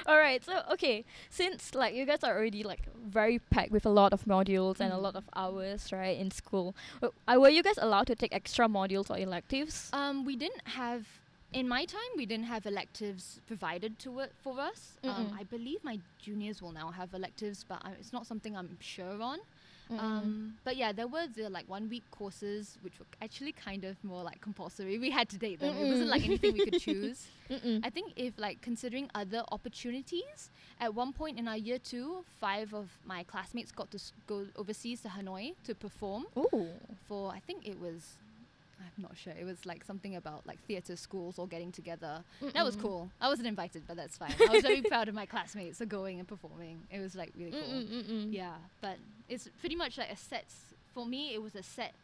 All 0.06 0.18
right, 0.18 0.44
so 0.44 0.62
okay, 0.72 1.04
since 1.30 1.74
like 1.74 1.94
you 1.94 2.04
guys 2.06 2.22
are 2.24 2.36
already 2.36 2.62
like 2.62 2.80
very 3.06 3.38
packed 3.38 3.70
with 3.72 3.86
a 3.86 3.90
lot 3.90 4.12
of 4.12 4.24
modules 4.24 4.80
and 4.80 4.92
a 4.92 4.96
Mm. 4.96 5.02
lot 5.02 5.16
of 5.16 5.24
hours, 5.36 5.92
right, 5.92 6.18
in 6.18 6.30
school, 6.30 6.74
w- 7.00 7.12
uh, 7.28 7.38
were 7.40 7.48
you 7.50 7.62
guys 7.62 7.78
allowed 7.78 8.06
to 8.08 8.14
take 8.16 8.34
extra 8.34 8.66
modules 8.68 9.10
or 9.10 9.18
electives? 9.18 9.90
Um, 9.92 10.24
we 10.24 10.36
didn't 10.36 10.66
have 10.80 11.06
in 11.52 11.66
my 11.66 11.84
time 11.84 12.10
we 12.16 12.26
didn't 12.26 12.46
have 12.46 12.64
electives 12.64 13.40
provided 13.46 13.98
to 13.98 14.20
it 14.20 14.32
for 14.40 14.60
us. 14.60 14.96
Um. 15.02 15.36
I 15.40 15.42
believe 15.44 15.82
my 15.82 15.98
juniors 16.18 16.62
will 16.62 16.72
now 16.72 16.90
have 16.92 17.12
electives, 17.12 17.64
but 17.68 17.78
I, 17.84 17.90
it's 17.98 18.12
not 18.12 18.24
something 18.26 18.56
I'm 18.56 18.76
sure 18.80 19.20
on. 19.20 19.38
Mm-mm. 19.90 19.98
Um, 19.98 20.54
but 20.64 20.76
yeah, 20.76 20.92
there 20.92 21.08
were 21.08 21.26
the 21.34 21.48
like 21.48 21.68
one 21.68 21.88
week 21.88 22.04
courses 22.10 22.78
which 22.82 22.98
were 22.98 23.06
actually 23.20 23.52
kind 23.52 23.84
of 23.84 24.02
more 24.04 24.22
like 24.22 24.40
compulsory. 24.40 24.98
We 25.10 25.10
had 25.10 25.28
to 25.30 25.38
date 25.38 25.60
them. 25.60 25.76
It 25.76 25.88
wasn't 25.88 26.10
like 26.10 26.24
anything 26.24 26.52
we 26.52 26.64
could 26.64 26.80
choose. 26.88 27.26
Mm-mm. 27.50 27.80
I 27.84 27.90
think 27.90 28.12
if 28.16 28.38
like 28.38 28.60
considering 28.60 29.10
other 29.14 29.42
opportunities, 29.50 30.50
at 30.80 30.94
one 30.94 31.12
point 31.12 31.38
in 31.38 31.48
our 31.48 31.56
year 31.56 31.78
two, 31.78 32.24
five 32.38 32.74
of 32.74 32.90
my 33.04 33.22
classmates 33.24 33.72
got 33.72 33.90
to 33.90 33.98
go 34.26 34.46
overseas 34.56 35.00
to 35.02 35.08
Hanoi 35.08 35.54
to 35.64 35.74
perform 35.74 36.26
Ooh. 36.36 36.68
for 37.08 37.32
I 37.32 37.40
think 37.40 37.66
it 37.66 37.80
was 37.80 38.16
not 39.02 39.16
sure. 39.16 39.32
It 39.38 39.44
was 39.44 39.64
like 39.66 39.84
something 39.84 40.16
about 40.16 40.46
like 40.46 40.58
theatre 40.66 40.96
schools 40.96 41.38
all 41.38 41.46
getting 41.46 41.72
together. 41.72 42.22
That 42.54 42.64
was 42.64 42.76
cool. 42.76 43.10
I 43.20 43.28
wasn't 43.28 43.48
invited, 43.48 43.82
but 43.86 43.96
that's 43.96 44.16
fine. 44.18 44.34
I 44.48 44.52
was 44.52 44.62
very 44.62 44.82
proud 44.92 45.08
of 45.08 45.14
my 45.14 45.26
classmates 45.26 45.78
for 45.78 45.86
going 45.86 46.18
and 46.18 46.28
performing. 46.28 46.82
It 46.90 47.00
was 47.00 47.14
like 47.14 47.32
really 47.38 47.52
cool. 47.52 47.60
Mm-mm-mm-mm. 47.60 48.32
Yeah, 48.32 48.54
but 48.80 48.96
it's 49.28 49.48
pretty 49.60 49.76
much 49.76 49.98
like 49.98 50.10
a 50.10 50.16
set. 50.16 50.46
For 50.94 51.06
me, 51.06 51.34
it 51.34 51.42
was 51.42 51.54
a 51.54 51.62
set 51.62 51.94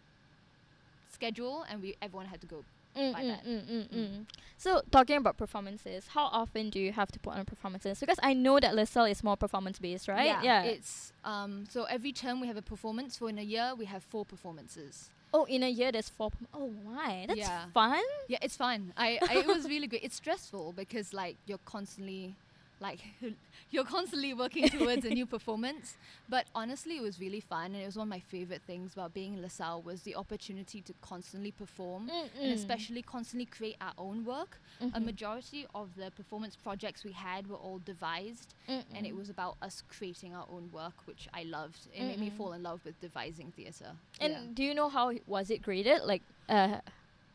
schedule, 1.13 1.65
and 1.71 1.83
we 1.83 1.97
everyone 2.03 2.27
had 2.27 2.41
to 2.41 2.47
go. 2.47 2.65
by 2.95 3.23
that. 3.25 3.45
Mm-mm-mm-mm-mm. 3.47 4.25
So 4.59 4.81
talking 4.91 5.17
about 5.19 5.37
performances, 5.37 6.09
how 6.15 6.27
often 6.33 6.71
do 6.71 6.81
you 6.81 6.93
have 6.93 7.13
to 7.13 7.19
put 7.19 7.35
on 7.35 7.45
performances? 7.45 8.01
Because 8.01 8.19
I 8.23 8.33
know 8.33 8.59
that 8.59 8.75
LaSalle 8.75 9.05
is 9.05 9.23
more 9.23 9.37
performance 9.37 9.79
based, 9.79 10.09
right? 10.09 10.43
Yeah, 10.43 10.63
It's 10.63 11.13
um. 11.25 11.65
So 11.69 11.85
every 11.85 12.13
term 12.13 12.41
we 12.41 12.47
have 12.47 12.57
a 12.57 12.63
performance. 12.63 13.19
For 13.19 13.29
in 13.29 13.39
a 13.39 13.43
year 13.43 13.75
we 13.77 13.85
have 13.87 14.03
four 14.03 14.25
performances. 14.25 15.11
Oh, 15.33 15.45
in 15.45 15.63
a 15.63 15.69
year 15.69 15.93
there's 15.93 16.09
four. 16.09 16.31
Oh, 16.55 16.73
why? 16.85 17.25
That's 17.29 17.39
Yeah. 17.39 17.67
fun. 17.75 18.03
Yeah, 18.29 18.39
it's 18.43 18.57
fun. 18.57 18.93
I, 18.97 19.19
I 19.29 19.39
it 19.39 19.47
was 19.47 19.65
really 19.69 19.87
great. 19.87 20.03
It's 20.05 20.17
stressful 20.17 20.73
because 20.73 21.13
like 21.13 21.37
you're 21.47 21.59
constantly 21.65 22.35
like 22.81 23.01
you're 23.71 23.85
constantly 23.85 24.35
working 24.35 24.69
towards 24.69 25.05
a 25.05 25.11
new 25.11 25.27
performance. 25.27 25.97
But 26.29 26.47
honestly, 26.55 26.97
it 26.97 27.03
was 27.03 27.19
really 27.21 27.41
fun, 27.41 27.67
and 27.75 27.77
it 27.77 27.87
was 27.87 27.97
one 27.97 28.07
of 28.07 28.11
my 28.11 28.21
favorite 28.21 28.63
things 28.67 28.93
about 28.93 29.15
being 29.15 29.35
in 29.35 29.43
LaSalle 29.43 29.83
was 29.83 30.03
the 30.03 30.15
opportunity 30.17 30.81
to 30.83 30.93
constantly 31.01 31.51
perform. 31.53 32.11
And 32.43 32.53
especially 32.53 33.03
constantly 33.03 33.47
create 33.47 33.77
our 33.81 33.93
own 33.99 34.25
work. 34.25 34.61
A 34.81 34.85
Mhm. 34.87 35.05
majority 35.05 35.67
of 35.75 35.95
the 35.97 36.11
performance 36.11 36.55
projects 36.57 37.05
we 37.05 37.13
had 37.13 37.47
were 37.47 37.57
all 37.57 37.79
devised, 37.79 38.55
and 38.69 39.07
it 39.07 39.15
was 39.17 39.31
about 39.31 39.57
us 39.63 39.83
creating 39.89 40.35
our 40.35 40.47
own 40.51 40.71
work, 40.73 41.07
which 41.07 41.29
I 41.33 41.45
loved. 41.45 41.89
It 41.95 42.03
made 42.05 42.19
me 42.21 42.31
fall 42.31 42.53
in 42.53 42.63
love 42.63 42.81
with 42.85 43.01
devising 43.01 43.53
theatre. 43.53 43.93
And 44.21 44.33
yeah. 44.33 44.41
do 44.55 44.63
you 44.65 44.75
know 44.75 44.89
how 44.89 45.13
was 45.27 45.51
it 45.51 45.63
graded? 45.63 46.03
Like, 46.03 46.23
uh, 46.49 46.81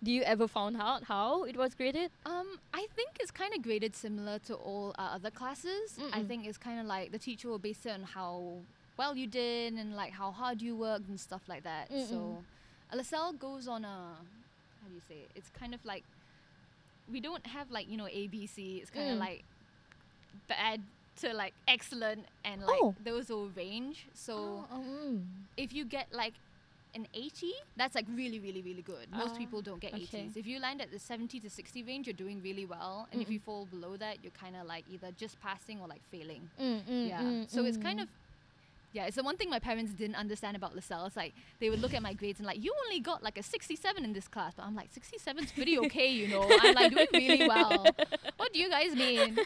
do 0.04 0.12
you 0.12 0.24
ever 0.24 0.48
found 0.48 0.78
out 0.78 1.04
how 1.04 1.44
it 1.44 1.56
was 1.56 1.76
graded? 1.76 2.12
Um, 2.26 2.60
I 2.74 2.88
think 2.96 3.10
it's 3.20 3.32
kind 3.32 3.54
of 3.54 3.62
graded 3.62 3.96
similar 3.96 4.40
to 4.40 4.56
all 4.56 4.96
our 4.98 5.16
other 5.16 5.30
classes. 5.30 5.98
I 6.12 6.20
Mm-mm. 6.22 6.28
think 6.28 6.48
it's 6.48 6.58
kind 6.58 6.80
of 6.80 6.86
like 6.88 7.12
the 7.12 7.20
teacher 7.20 7.50
will 7.50 7.60
base 7.60 7.86
it 7.86 7.92
on 7.92 8.04
how 8.04 8.54
well 8.98 9.16
you 9.16 9.28
did 9.28 9.74
and 9.74 9.96
like 9.96 10.12
how 10.12 10.32
hard 10.32 10.62
you 10.62 10.76
worked 10.76 11.08
and 11.08 11.20
stuff 11.20 11.42
like 11.48 11.64
that. 11.64 11.90
So, 12.10 12.44
LaSalle 12.94 13.34
goes 13.34 13.68
on 13.68 13.86
a 13.86 13.88
how 14.82 14.88
do 14.90 14.96
you 14.96 15.02
say 15.08 15.16
it? 15.26 15.32
It's 15.36 15.50
kind 15.50 15.74
of 15.76 15.84
like 15.86 16.04
we 17.12 17.20
don't 17.20 17.46
have 17.46 17.70
like 17.72 17.88
you 17.90 17.98
know 17.98 18.06
ABC. 18.06 18.82
It's 18.82 18.90
kind 18.90 19.10
of 19.12 19.18
Mm. 19.18 19.20
like 19.20 19.44
bad 20.48 20.82
to 21.22 21.34
like 21.34 21.54
excellent 21.68 22.26
and 22.44 22.62
like 22.64 22.80
Oh. 22.82 22.96
those 23.04 23.30
will 23.30 23.50
range. 23.50 24.08
So 24.14 24.66
um, 24.72 25.28
if 25.58 25.74
you 25.74 25.86
get 25.86 26.08
like 26.12 26.34
an 26.94 27.08
80, 27.14 27.52
that's 27.78 27.96
like 27.96 28.06
really, 28.14 28.40
really, 28.40 28.62
really 28.62 28.82
good. 28.82 29.08
Most 29.12 29.36
Ah, 29.36 29.38
people 29.38 29.62
don't 29.62 29.80
get 29.80 29.94
okay. 29.94 30.26
80s. 30.26 30.38
If 30.38 30.46
you 30.46 30.60
land 30.60 30.82
at 30.82 30.92
the 30.92 31.00
70 31.00 31.40
to 31.40 31.50
60 31.50 31.84
range, 31.84 32.08
you're 32.08 32.14
doing 32.14 32.42
really 32.42 32.66
well. 32.66 33.08
And 33.12 33.22
if 33.22 33.30
you 33.30 33.40
fall 33.40 33.66
below 33.66 33.98
that, 33.98 34.18
you're 34.24 34.32
kind 34.32 34.56
of 34.56 34.68
like 34.68 34.86
either 34.90 35.12
just 35.18 35.40
passing 35.42 35.80
or 35.80 35.88
like 35.88 36.04
failing. 36.12 36.50
mm, 36.60 36.82
mm, 36.84 37.10
yeah. 37.10 37.22
mm, 37.22 37.50
so 37.50 37.66
it's 37.66 37.78
kind 37.78 38.00
mm. 38.00 38.04
of, 38.04 38.10
yeah, 38.94 39.06
it's 39.06 39.16
the 39.16 39.24
one 39.24 39.38
thing 39.38 39.50
my 39.50 39.60
parents 39.60 39.92
didn't 39.94 40.16
understand 40.16 40.56
about 40.58 40.76
LaSalle. 40.76 41.06
It's 41.06 41.16
like 41.16 41.34
they 41.60 41.70
would 41.70 41.80
look 41.82 41.94
at 41.94 42.02
my 42.02 42.14
grades 42.14 42.40
and 42.40 42.46
like, 42.48 42.62
you 42.64 42.74
only 42.86 43.00
got 43.00 43.24
like 43.24 43.38
a 43.38 43.44
67 43.44 44.04
in 44.04 44.14
this 44.14 44.28
class. 44.28 44.54
But 44.56 44.64
I'm 44.66 44.76
like, 44.76 44.90
67 44.92 45.44
is 45.44 45.52
pretty 45.52 45.78
okay, 45.86 46.08
you 46.08 46.28
know. 46.28 46.46
I'm 46.62 46.76
like 46.76 46.92
doing 46.94 47.08
really 47.14 47.48
well. 47.48 47.86
What 48.38 48.52
do 48.54 48.60
you 48.60 48.70
guys 48.70 48.96
mean? 48.96 49.38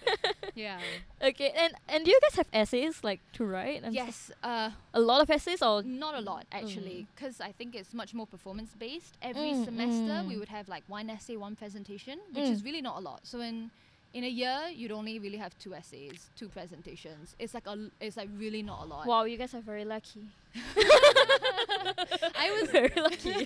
Yeah. 0.56 0.80
okay. 1.24 1.52
And 1.56 1.74
and 1.90 2.06
do 2.06 2.12
you 2.12 2.20
guys 2.22 2.36
have 2.36 2.48
essays 2.54 3.04
like 3.04 3.22
to 3.34 3.46
write? 3.46 3.84
And? 3.84 3.94
Yes. 3.94 4.32
Uh, 4.44 4.72
a 4.94 5.00
lot 5.00 5.22
of 5.22 5.30
essays 5.30 5.62
or 5.62 5.84
Not 5.84 6.16
a 6.16 6.22
lot 6.22 6.46
actually, 6.52 7.08
because 7.16 7.40
I 7.42 7.52
think 7.52 7.76
it's 7.76 7.94
much 7.94 8.14
more 8.14 8.26
performance 8.28 8.72
based. 8.78 9.18
Every 9.22 9.54
semester 9.64 10.24
we 10.28 10.34
Mm, 10.34 10.36
mm. 10.36 10.40
would 10.40 10.50
have 10.50 10.68
like 10.70 10.84
one 10.88 11.10
essay, 11.10 11.36
one 11.38 11.56
presentation, 11.56 12.20
which 12.34 12.46
Mm. 12.46 12.52
is 12.52 12.64
really 12.64 12.82
not 12.82 12.98
a 12.98 13.02
lot. 13.02 13.22
So 13.28 13.40
in 13.42 13.72
in 14.16 14.24
a 14.24 14.30
year, 14.30 14.60
you'd 14.74 14.94
only 14.94 15.20
really 15.20 15.38
have 15.38 15.58
two 15.60 15.76
essays, 15.76 16.32
two 16.38 16.48
presentations. 16.48 17.36
It's 17.38 17.54
like 17.54 17.68
a 17.68 17.92
it's 18.00 18.16
like 18.16 18.30
really 18.38 18.64
not 18.64 18.84
a 18.84 18.86
lot. 18.86 19.06
wow, 19.06 19.26
you 19.26 19.38
guys 19.38 19.54
are 19.54 19.62
very 19.62 19.84
lucky. 19.84 20.24
I 22.38 22.58
was 22.58 22.72
very 22.72 22.94
lucky. 22.96 23.46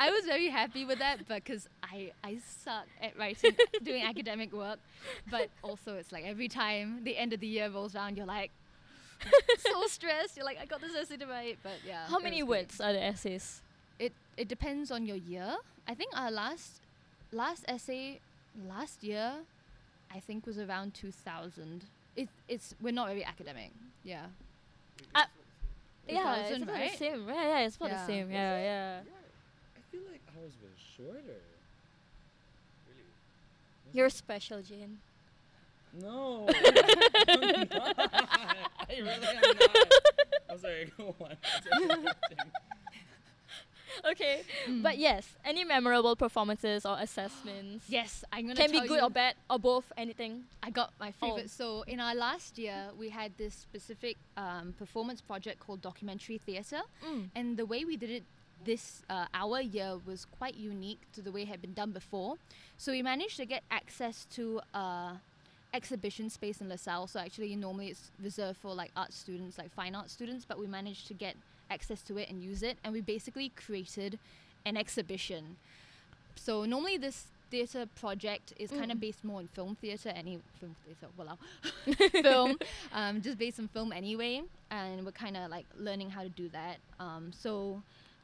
I 0.00 0.10
was 0.10 0.24
very 0.24 0.48
happy 0.48 0.84
with 0.84 1.00
that 1.00 1.26
because 1.26 1.68
I 1.82 2.12
I 2.22 2.38
suck 2.46 2.86
at 3.02 3.18
writing 3.18 3.56
doing 3.82 4.04
academic 4.04 4.52
work, 4.52 4.78
but 5.28 5.50
also 5.62 5.96
it's 5.96 6.12
like 6.12 6.24
every 6.24 6.48
time 6.48 7.02
the 7.02 7.18
end 7.18 7.32
of 7.32 7.40
the 7.40 7.48
year 7.48 7.68
rolls 7.68 7.96
around, 7.96 8.16
you're 8.16 8.24
like 8.24 8.52
so 9.58 9.86
stressed. 9.88 10.36
You're 10.36 10.46
like 10.46 10.58
I 10.62 10.66
got 10.66 10.80
this 10.80 10.94
essay 10.94 11.16
to 11.16 11.26
write, 11.26 11.58
but 11.64 11.78
yeah. 11.84 12.06
How 12.06 12.20
many 12.20 12.44
was 12.44 12.48
great. 12.48 12.60
words 12.60 12.80
are 12.80 12.92
the 12.92 13.02
essays? 13.02 13.62
it 13.98 14.12
it 14.36 14.46
depends 14.48 14.90
on 14.90 15.06
your 15.06 15.16
year. 15.16 15.56
I 15.88 15.94
think 15.94 16.16
our 16.16 16.30
last 16.30 16.80
last 17.32 17.64
essay 17.66 18.20
last 18.68 19.02
year, 19.02 19.42
I 20.14 20.20
think 20.20 20.46
was 20.46 20.58
around 20.58 20.94
two 20.94 21.10
thousand. 21.10 21.84
It 22.16 22.28
it's 22.48 22.74
we're 22.80 22.92
not 22.92 23.08
very 23.08 23.24
academic. 23.24 23.72
Yeah. 24.04 24.26
Yeah, 26.06 26.36
it's 26.36 26.62
about 26.62 26.74
right? 26.74 26.90
the 26.92 26.96
same. 26.98 27.28
Yeah, 27.28 27.34
yeah, 27.34 27.66
it's 27.66 27.76
about 27.76 27.88
Yeah. 27.90 28.00
the 28.00 28.06
same. 28.06 28.30
Yeah, 28.30 28.58
yeah. 28.58 29.00
I 29.76 29.80
feel 29.90 30.02
like 30.10 30.20
ours 30.36 30.52
was 30.62 30.72
shorter. 30.96 31.40
Really? 32.86 33.00
You're 33.92 34.10
special, 34.10 34.60
Jane. 34.60 34.98
No, 35.94 36.46
I'm 37.28 37.68
not. 37.72 37.94
I 37.98 38.90
really 38.90 39.10
am 39.10 39.56
not. 39.60 39.92
I'm 40.50 40.58
sorry. 40.58 40.92
Go 40.96 41.14
on. 41.20 41.36
Okay, 44.14 44.42
but 44.82 44.96
yes, 44.98 45.26
any 45.44 45.64
memorable 45.64 46.14
performances 46.16 46.86
or 46.86 46.96
assessments 47.00 47.84
Yes, 47.88 48.24
I'm 48.32 48.46
gonna 48.46 48.54
can 48.62 48.70
be 48.70 48.80
good 48.80 48.98
you- 49.00 49.06
or 49.06 49.10
bad 49.10 49.34
or 49.50 49.58
both. 49.58 49.86
Anything. 49.96 50.44
I 50.62 50.70
got 50.70 50.92
my 51.00 51.10
Oh. 51.20 51.26
favorite. 51.26 51.50
So 51.50 51.82
in 51.82 51.98
our 52.00 52.14
last 52.14 52.58
year, 52.58 52.90
we 52.96 53.08
had 53.10 53.30
this 53.36 53.54
specific 53.54 54.16
um, 54.36 54.72
performance 54.78 55.20
project 55.20 55.58
called 55.60 55.80
documentary 55.82 56.38
theatre, 56.38 56.82
Mm. 57.02 57.30
and 57.34 57.56
the 57.56 57.66
way 57.66 57.84
we 57.84 57.96
did 57.96 58.10
it 58.10 58.24
this 58.64 59.02
uh, 59.10 59.26
our 59.34 59.60
year 59.60 59.98
was 60.06 60.24
quite 60.38 60.54
unique 60.54 61.00
to 61.12 61.20
the 61.20 61.30
way 61.30 61.42
it 61.42 61.48
had 61.48 61.60
been 61.60 61.74
done 61.74 61.90
before. 61.90 62.36
So 62.78 62.92
we 62.92 63.02
managed 63.02 63.36
to 63.36 63.44
get 63.44 63.62
access 63.70 64.24
to 64.36 64.60
a 64.72 65.20
exhibition 65.74 66.30
space 66.30 66.60
in 66.62 66.68
LaSalle. 66.68 67.08
So 67.08 67.18
actually, 67.20 67.54
normally 67.56 67.88
it's 67.88 68.10
reserved 68.22 68.58
for 68.58 68.72
like 68.74 68.90
art 68.96 69.12
students, 69.12 69.58
like 69.58 69.70
fine 69.72 69.94
art 69.94 70.08
students, 70.08 70.44
but 70.46 70.56
we 70.58 70.66
managed 70.66 71.08
to 71.08 71.14
get 71.14 71.36
access 71.76 72.00
to 72.08 72.12
it 72.22 72.26
and 72.30 72.36
use 72.50 72.62
it, 72.70 72.76
and 72.82 72.92
we 72.96 73.00
basically 73.00 73.48
created 73.64 74.12
an 74.68 74.76
exhibition. 74.76 75.42
So 76.36 76.64
normally 76.64 76.98
this 76.98 77.18
theatre 77.50 77.86
project 78.02 78.46
is 78.64 78.70
kind 78.70 78.90
of 78.92 78.98
Mm. 78.98 79.06
based 79.06 79.22
more 79.24 79.38
on 79.42 79.48
film 79.58 79.72
theatre, 79.82 80.12
any 80.22 80.34
film 80.60 80.74
theatre, 80.84 81.08
wow, 81.18 81.36
film, 82.28 82.50
um, 82.92 83.20
just 83.26 83.38
based 83.38 83.58
on 83.60 83.68
film 83.68 83.92
anyway, 83.92 84.42
and 84.70 85.04
we're 85.04 85.12
kind 85.24 85.36
of 85.36 85.50
like 85.56 85.66
learning 85.78 86.10
how 86.10 86.22
to 86.22 86.32
do 86.42 86.48
that. 86.50 86.76
Um, 86.98 87.24
so 87.32 87.82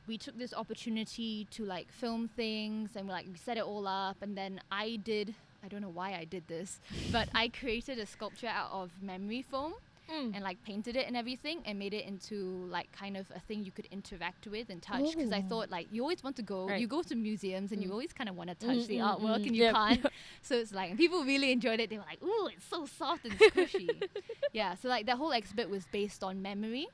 we 0.09 0.17
took 0.19 0.37
this 0.39 0.53
opportunity 0.63 1.47
to 1.57 1.65
like 1.65 1.89
film 1.93 2.29
things 2.43 2.97
and 2.97 3.07
we 3.07 3.13
like 3.13 3.27
we 3.33 3.39
set 3.39 3.57
it 3.57 3.65
all 3.65 3.87
up, 3.87 4.17
and 4.23 4.37
then 4.37 4.61
I 4.73 4.87
did. 5.13 5.35
I 5.63 5.69
don't 5.69 5.83
know 5.83 5.91
why 6.01 6.11
I 6.15 6.25
did 6.25 6.45
this, 6.49 6.81
but 7.13 7.29
I 7.35 7.49
created 7.49 7.99
a 7.99 8.07
sculpture 8.07 8.47
out 8.61 8.71
of 8.73 8.91
memory 9.03 9.43
foam 9.43 9.75
Mm. 10.11 10.35
and 10.35 10.43
like 10.43 10.61
painted 10.65 10.97
it 10.97 11.07
and 11.07 11.17
everything 11.17 11.61
and 11.67 11.79
made 11.79 11.95
it 11.95 12.05
into 12.05 12.67
like 12.69 12.91
kind 12.93 13.17
of 13.17 13.31
a 13.35 13.39
thing 13.41 13.65
you 13.65 13.71
could 13.71 13.87
interact 13.93 14.47
with 14.49 14.69
and 14.69 14.83
touch 14.83 15.15
because 15.15 15.31
I 15.33 15.41
thought 15.41 15.71
like 15.71 15.87
you 15.93 16.03
always 16.03 16.23
want 16.25 16.37
to 16.37 16.43
go 16.43 16.67
Right. 16.67 16.81
you 16.81 16.89
go 16.89 17.03
to 17.03 17.15
museums 17.15 17.71
and 17.73 17.83
you 17.83 17.89
Mm. 17.89 17.93
always 17.93 18.13
kind 18.13 18.29
of 18.29 18.35
want 18.37 18.51
to 18.51 18.57
touch 18.57 18.79
Mm, 18.85 18.87
the 18.89 18.97
mm, 18.97 19.09
artwork 19.11 19.41
mm, 19.43 19.47
and 19.47 19.57
you 19.57 19.63
yep. 19.65 19.75
can't 19.75 20.07
so 20.43 20.57
it's 20.57 20.73
like 20.73 20.91
and 20.91 20.99
people 20.99 21.25
really 21.25 21.53
enjoyed 21.53 21.79
it 21.81 21.91
they 21.91 21.97
were 21.99 22.05
like 22.09 22.23
ooh 22.23 22.47
it's 22.55 22.65
so 22.65 22.87
soft 22.87 23.25
and 23.25 23.39
squishy 23.39 23.89
yeah 24.53 24.75
so 24.75 24.89
like 24.89 25.07
that 25.07 25.17
whole 25.17 25.31
exhibit 25.31 25.71
was 25.71 25.87
based 25.93 26.23
on 26.25 26.43
memory 26.43 26.87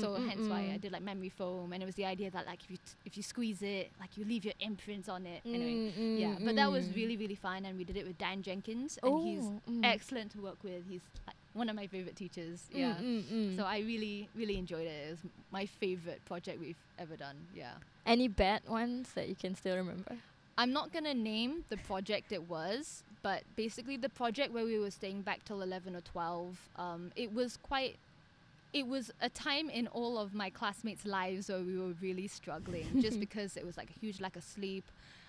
so 0.00 0.14
hence 0.14 0.48
why 0.48 0.70
I 0.74 0.78
did 0.78 0.90
like 0.92 1.02
memory 1.02 1.28
foam 1.28 1.72
and 1.72 1.82
it 1.82 1.86
was 1.86 1.94
the 1.94 2.06
idea 2.06 2.30
that 2.30 2.44
like 2.46 2.60
if 2.64 2.70
you 2.70 2.76
t- 2.78 2.94
if 3.04 3.16
you 3.16 3.22
squeeze 3.22 3.62
it 3.62 3.92
like 4.00 4.16
you 4.16 4.24
leave 4.24 4.44
your 4.44 4.54
imprints 4.60 5.08
on 5.08 5.26
it 5.26 5.42
anyway 5.46 5.92
Mm, 5.96 6.18
yeah 6.18 6.34
mm, 6.38 6.44
but 6.44 6.56
that 6.56 6.70
was 6.70 6.86
mm. 6.86 6.96
really 6.96 7.16
really 7.16 7.34
fun 7.36 7.64
and 7.66 7.76
we 7.78 7.84
did 7.84 7.96
it 7.96 8.06
with 8.06 8.18
Dan 8.18 8.42
Jenkins 8.42 8.98
and 9.02 9.14
he's 9.22 9.44
Oh, 9.44 9.62
mm. 9.70 9.84
excellent 9.84 10.32
to 10.32 10.38
work 10.40 10.62
with 10.64 10.82
he's 10.88 11.02
like 11.26 11.36
one 11.54 11.68
of 11.68 11.76
my 11.76 11.86
favorite 11.86 12.16
teachers 12.16 12.62
Mm, 12.74 12.78
yeah 12.78 12.94
mm, 13.00 13.22
mm. 13.22 13.56
so 13.56 13.64
I 13.64 13.78
really, 13.78 14.28
really 14.34 14.56
enjoyed 14.58 14.86
it. 14.86 15.06
It 15.06 15.10
was 15.10 15.20
my 15.50 15.66
favorite 15.66 16.20
project 16.26 16.60
we've 16.60 16.82
ever 16.98 17.16
done. 17.16 17.36
Yeah. 17.54 17.74
any 18.06 18.28
bad 18.28 18.60
ones 18.68 19.12
that 19.14 19.28
you 19.28 19.34
can 19.34 19.54
still 19.54 19.76
remember? 19.76 20.16
I'm 20.58 20.72
not 20.72 20.92
gonna 20.92 21.14
name 21.14 21.64
the 21.68 21.76
project 21.78 22.30
it 22.32 22.48
was, 22.48 23.02
but 23.22 23.42
basically 23.56 23.96
the 23.96 24.08
project 24.08 24.52
where 24.52 24.64
we 24.64 24.78
were 24.78 24.90
staying 24.90 25.22
back 25.22 25.44
till 25.44 25.62
11 25.62 25.96
or 25.96 26.00
12, 26.02 26.68
um, 26.76 27.10
it 27.16 27.32
was 27.32 27.56
quite. 27.56 27.96
It 28.72 28.86
was 28.88 29.12
a 29.20 29.28
time 29.28 29.70
in 29.70 29.86
all 29.88 30.18
of 30.18 30.34
my 30.34 30.50
classmates' 30.50 31.06
lives 31.06 31.48
where 31.48 31.60
we 31.60 31.78
were 31.78 31.94
really 32.02 32.26
struggling, 32.28 32.86
just 33.06 33.18
because 33.20 33.56
it 33.56 33.64
was 33.64 33.76
like 33.76 33.88
a 33.90 33.98
huge 34.00 34.20
lack 34.20 34.34
of 34.36 34.42
sleep. 34.42 34.84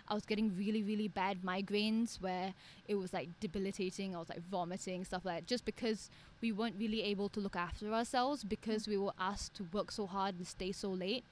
I 0.07 0.13
was 0.13 0.25
getting 0.25 0.55
really, 0.55 0.83
really 0.83 1.07
bad 1.07 1.41
migraines 1.41 2.19
where 2.21 2.53
it 2.87 2.95
was 2.95 3.13
like 3.13 3.29
debilitating. 3.39 4.15
I 4.15 4.19
was 4.19 4.29
like 4.29 4.41
vomiting, 4.41 5.03
stuff 5.05 5.25
like 5.25 5.35
that, 5.41 5.47
just 5.47 5.65
because 5.65 6.09
we 6.41 6.51
weren't 6.51 6.75
really 6.77 7.03
able 7.03 7.29
to 7.29 7.39
look 7.39 7.55
after 7.55 7.91
ourselves 7.93 8.43
because 8.43 8.87
we 8.87 8.97
were 8.97 9.13
asked 9.19 9.55
to 9.55 9.63
work 9.71 9.91
so 9.91 10.05
hard 10.07 10.35
and 10.37 10.47
stay 10.47 10.71
so 10.71 10.89
late. 10.91 11.25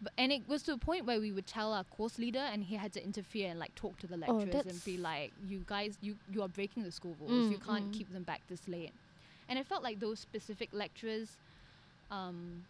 But, 0.00 0.12
and 0.18 0.32
it 0.32 0.48
was 0.48 0.62
to 0.64 0.72
a 0.72 0.78
point 0.78 1.06
where 1.06 1.20
we 1.20 1.32
would 1.32 1.46
tell 1.46 1.72
our 1.72 1.84
course 1.84 2.18
leader, 2.18 2.38
and 2.40 2.64
he 2.64 2.76
had 2.76 2.92
to 2.94 3.04
interfere 3.04 3.50
and 3.50 3.58
like 3.58 3.74
talk 3.74 3.98
to 3.98 4.06
the 4.06 4.16
Oh, 4.26 4.44
lecturers 4.44 4.66
and 4.66 4.82
be 4.84 4.96
like, 4.96 5.32
"You 5.46 5.64
guys, 5.66 5.98
you 6.00 6.18
you 6.28 6.42
are 6.42 6.48
breaking 6.48 6.82
the 6.84 6.92
school 6.92 7.16
rules. 7.20 7.48
you 7.48 7.58
Mm, 7.58 7.58
can't 7.58 7.90
mm. 7.90 7.92
keep 7.92 8.10
them 8.12 8.24
back 8.24 8.42
this 8.48 8.66
late." 8.68 8.92
And 9.48 9.58
I 9.58 9.62
felt 9.62 9.82
like 9.82 10.00
those 10.00 10.20
specific 10.20 10.70
lecturers, 10.72 11.38
um, 12.10 12.66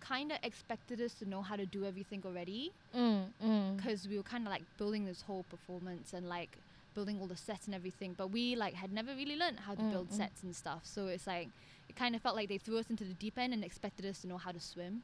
kind 0.00 0.32
of 0.32 0.38
expected 0.42 1.00
us 1.00 1.14
to 1.14 1.28
know 1.28 1.42
how 1.42 1.56
to 1.56 1.66
do 1.66 1.84
everything 1.84 2.22
already. 2.24 2.72
Mm, 2.96 3.26
mm. 3.44 3.76
because 3.76 4.08
we 4.08 4.16
were 4.16 4.22
kind 4.22 4.46
of 4.46 4.50
like 4.50 4.62
building 4.78 5.04
this 5.04 5.22
whole 5.22 5.44
performance 5.50 6.12
and 6.12 6.28
like 6.28 6.56
building 6.94 7.18
all 7.20 7.26
the 7.26 7.36
sets 7.36 7.66
and 7.66 7.74
everything 7.74 8.12
but 8.16 8.28
we 8.30 8.56
like 8.56 8.74
had 8.74 8.90
never 8.92 9.14
really 9.14 9.36
learned 9.36 9.60
how 9.60 9.74
to 9.74 9.82
Mm, 9.82 9.90
build 9.92 10.08
mm. 10.10 10.16
sets 10.16 10.42
and 10.42 10.56
stuff. 10.56 10.80
So 10.84 11.06
it's 11.06 11.26
like 11.26 11.48
it 11.88 11.96
kind 11.96 12.14
of 12.16 12.22
felt 12.22 12.34
like 12.36 12.48
they 12.48 12.58
threw 12.58 12.78
us 12.78 12.90
into 12.90 13.04
the 13.04 13.14
deep 13.14 13.38
end 13.38 13.52
and 13.52 13.62
expected 13.62 14.04
us 14.06 14.20
to 14.22 14.26
know 14.28 14.36
how 14.38 14.52
to 14.52 14.60
swim. 14.60 15.02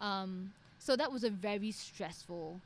Um, 0.00 0.52
so 0.78 0.96
that 0.96 1.10
was 1.12 1.24
a 1.24 1.30
very 1.30 1.70
stressful 1.70 2.60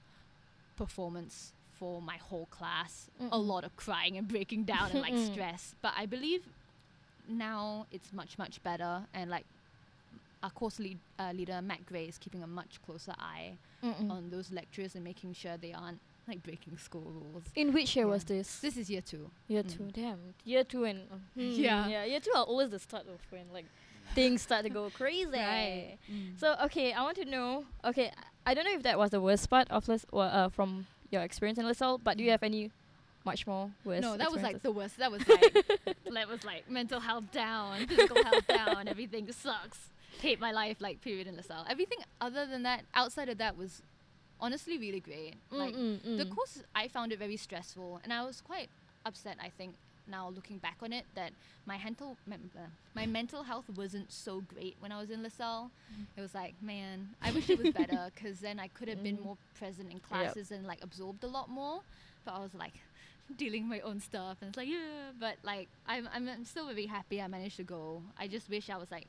performance 0.77 1.53
for 1.79 2.01
my 2.03 2.17
whole 2.17 2.47
class. 2.51 3.09
A 3.33 3.39
lot 3.39 3.65
of 3.65 3.77
crying 3.77 4.17
and 4.17 4.27
breaking 4.29 4.65
down 4.65 4.91
and 4.93 5.01
like 5.01 5.17
stress. 5.33 5.75
But 5.83 5.93
i 5.97 6.07
believe 6.07 6.43
now 7.29 7.87
it's 7.93 8.13
much 8.13 8.39
much 8.39 8.63
better, 8.63 9.03
and 9.15 9.31
like 9.31 9.45
our 10.43 10.51
course 10.51 10.79
lead, 10.79 10.99
uh, 11.19 11.33
leader 11.35 11.61
Matt 11.63 11.85
Gray 11.87 12.07
is 12.07 12.19
keeping 12.19 12.43
a 12.43 12.47
much 12.47 12.81
closer 12.85 13.15
eye 13.19 13.59
Mm-mm. 13.85 14.11
on 14.11 14.31
those 14.31 14.51
lecturers 14.51 14.95
and 14.95 15.05
making 15.05 15.35
sure 15.35 15.57
they 15.57 15.73
aren't 15.73 16.01
like 16.29 16.43
breaking 16.43 16.77
school 16.79 17.03
rules. 17.03 17.43
In 17.57 17.73
which 17.73 17.97
year 17.97 18.07
Yeah. 18.07 18.13
was 18.13 18.25
this? 18.25 18.61
This 18.61 18.77
is 18.77 18.89
year 18.91 19.01
two. 19.03 19.31
Year 19.49 19.63
Mm. 19.63 19.77
two. 19.77 19.91
Damn. 19.93 20.19
Year 20.45 20.65
two 20.65 20.85
and 20.85 21.01
uh, 21.11 21.17
hmm, 21.35 21.41
Yeah. 21.67 21.89
yeah. 21.89 22.05
Year 22.05 22.21
two 22.21 22.33
are 22.35 22.45
always 22.45 22.71
the 22.71 22.79
start 22.79 23.07
of 23.09 23.21
when 23.31 23.47
like 23.53 23.67
things 24.15 24.43
start 24.43 24.63
to 24.65 24.71
go 24.71 24.91
crazy. 24.95 25.29
Mm. 25.37 26.39
So 26.39 26.57
okay, 26.65 26.93
I 26.93 27.03
want 27.03 27.17
to 27.17 27.25
know. 27.25 27.65
Okay, 27.85 28.13
I- 28.47 28.55
don't 28.55 28.65
know 28.65 28.73
if 28.75 28.83
that 28.85 28.99
was 28.99 29.11
the 29.11 29.21
worst 29.21 29.49
part 29.51 29.71
of 29.71 29.89
or 30.13 30.25
uh, 30.25 30.49
from 30.49 30.87
your 31.11 31.23
experience 31.23 31.59
in 31.59 31.67
LaSalle, 31.67 31.99
but 31.99 32.17
do 32.17 32.25
you 32.25 32.31
have 32.31 32.43
any 32.43 32.71
much 33.25 33.47
more 33.47 33.71
worse? 33.85 34.01
no, 34.01 34.17
that 34.17 34.31
was 34.33 34.43
like 34.43 34.63
the 34.63 34.73
worst. 34.73 34.97
That 34.99 35.11
was 35.13 35.27
like 35.29 35.53
that 36.13 36.29
was 36.29 36.45
like 36.45 36.71
mental 36.79 37.01
health 37.01 37.25
down, 37.33 37.87
physical 37.87 38.23
health 38.25 38.47
down. 38.47 38.89
Everything 38.89 39.31
sucks. 39.33 39.91
Hate 40.21 40.41
my 40.41 40.53
life. 40.53 40.81
Like 40.81 41.01
period 41.01 41.27
in 41.27 41.37
LaSalle. 41.37 41.67
Everything 41.69 41.99
other 42.21 42.47
than 42.47 42.63
that, 42.65 42.85
outside 42.95 43.29
of 43.29 43.39
that, 43.39 43.57
was 43.57 43.83
honestly 44.41 44.79
really 44.79 45.01
great. 45.01 45.35
Like 45.51 45.75
Mm, 45.75 46.01
mm, 46.01 46.17
the 46.19 46.25
mm. 46.25 46.31
course, 46.35 46.63
I 46.75 46.89
found 46.89 47.13
it 47.13 47.19
very 47.19 47.37
stressful, 47.37 48.01
and 48.03 48.13
I 48.13 48.25
was 48.25 48.41
quite 48.41 48.69
upset. 49.07 49.37
I 49.41 49.49
think 49.51 49.75
now 50.07 50.29
looking 50.29 50.59
back 50.59 50.79
on 50.83 50.93
it, 50.93 51.05
that 51.15 51.33
my 51.67 51.79
mental 51.83 52.17
mem- 52.27 52.51
uh, 52.57 52.67
my 52.95 53.07
mental 53.19 53.43
health 53.45 53.67
wasn't 53.77 54.11
so 54.13 54.41
great 54.41 54.77
when 54.81 54.93
I 54.93 54.99
was 55.01 55.11
in 55.11 55.23
LaSalle. 55.23 55.71
It 56.17 56.21
was 56.21 56.35
like, 56.35 56.55
man, 56.63 57.11
I 57.23 57.31
wish 57.33 57.49
it 57.49 57.59
was 57.59 57.71
better 57.73 58.11
because 58.15 58.41
then 58.41 58.59
I 58.59 58.69
could 58.69 58.89
have 58.89 59.03
been 59.03 59.19
Mm. 59.19 59.25
more 59.25 59.37
present 59.55 59.91
in 59.93 60.01
classes 60.01 60.51
and 60.51 60.67
like 60.67 60.83
absorbed 60.83 61.23
a 61.25 61.29
lot 61.29 61.49
more. 61.49 61.81
But 62.25 62.35
I 62.35 62.39
was 62.41 62.55
like 62.55 62.75
dealing 63.37 63.67
my 63.69 63.81
own 63.81 64.01
stuff, 64.01 64.39
and 64.41 64.49
it's 64.49 64.57
like, 64.57 64.69
yeah. 64.69 65.13
But 65.19 65.37
like, 65.43 65.69
I'm 65.87 66.09
I'm, 66.13 66.29
I'm 66.29 66.45
still 66.45 66.67
very 66.67 66.87
happy 66.87 67.21
I 67.23 67.27
managed 67.29 67.57
to 67.59 67.63
go. 67.65 68.03
I 68.19 68.27
just 68.27 68.49
wish 68.51 68.69
I 68.71 68.77
was 68.77 68.91
like 68.91 69.07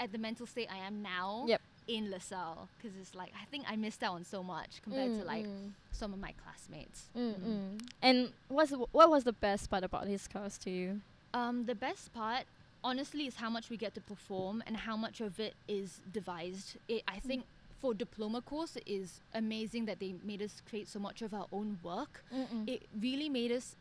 at 0.00 0.12
the 0.12 0.18
mental 0.18 0.46
state 0.46 0.68
I 0.72 0.78
am 0.86 1.02
now. 1.02 1.44
Yep. 1.48 1.60
In 1.88 2.10
LaSalle, 2.10 2.68
because 2.76 2.96
it's 3.00 3.14
like 3.14 3.32
I 3.40 3.44
think 3.44 3.64
I 3.68 3.76
missed 3.76 4.02
out 4.02 4.14
on 4.14 4.24
so 4.24 4.42
much 4.42 4.82
compared 4.82 5.14
to 5.14 5.20
Mm, 5.20 5.26
like 5.26 5.46
mm, 5.46 5.70
some 5.92 6.12
of 6.12 6.18
my 6.18 6.32
classmates. 6.42 7.04
mm, 7.16 7.34
Mm. 7.34 7.46
mm. 7.46 7.88
And 8.02 8.32
what's 8.48 8.72
what 8.72 9.08
was 9.08 9.22
the 9.22 9.32
best 9.32 9.70
part 9.70 9.84
about 9.84 10.08
his 10.08 10.26
course 10.26 10.58
to 10.64 10.70
you? 10.70 11.00
Um, 11.32 11.66
the 11.66 11.76
best 11.76 12.12
part, 12.12 12.44
honestly, 12.82 13.28
is 13.28 13.36
how 13.36 13.50
much 13.50 13.70
we 13.70 13.76
get 13.76 13.94
to 13.94 14.00
perform 14.00 14.64
and 14.66 14.76
how 14.78 14.96
much 14.96 15.20
of 15.20 15.38
it 15.38 15.54
is 15.68 16.00
devised. 16.12 16.76
It, 16.88 17.04
I 17.06 17.20
think 17.20 17.44
for 17.80 17.94
diploma 17.94 18.40
course, 18.40 18.74
it 18.74 18.82
is 18.88 19.20
amazing 19.32 19.84
that 19.86 20.00
they 20.00 20.16
made 20.24 20.42
us 20.42 20.62
create 20.68 20.88
so 20.88 20.98
much 20.98 21.22
of 21.22 21.32
our 21.32 21.46
own 21.52 21.78
work. 21.84 22.24
Mm-mm. 22.34 22.68
It 22.68 22.82
really 23.00 23.28
made 23.28 23.52
us 23.52 23.76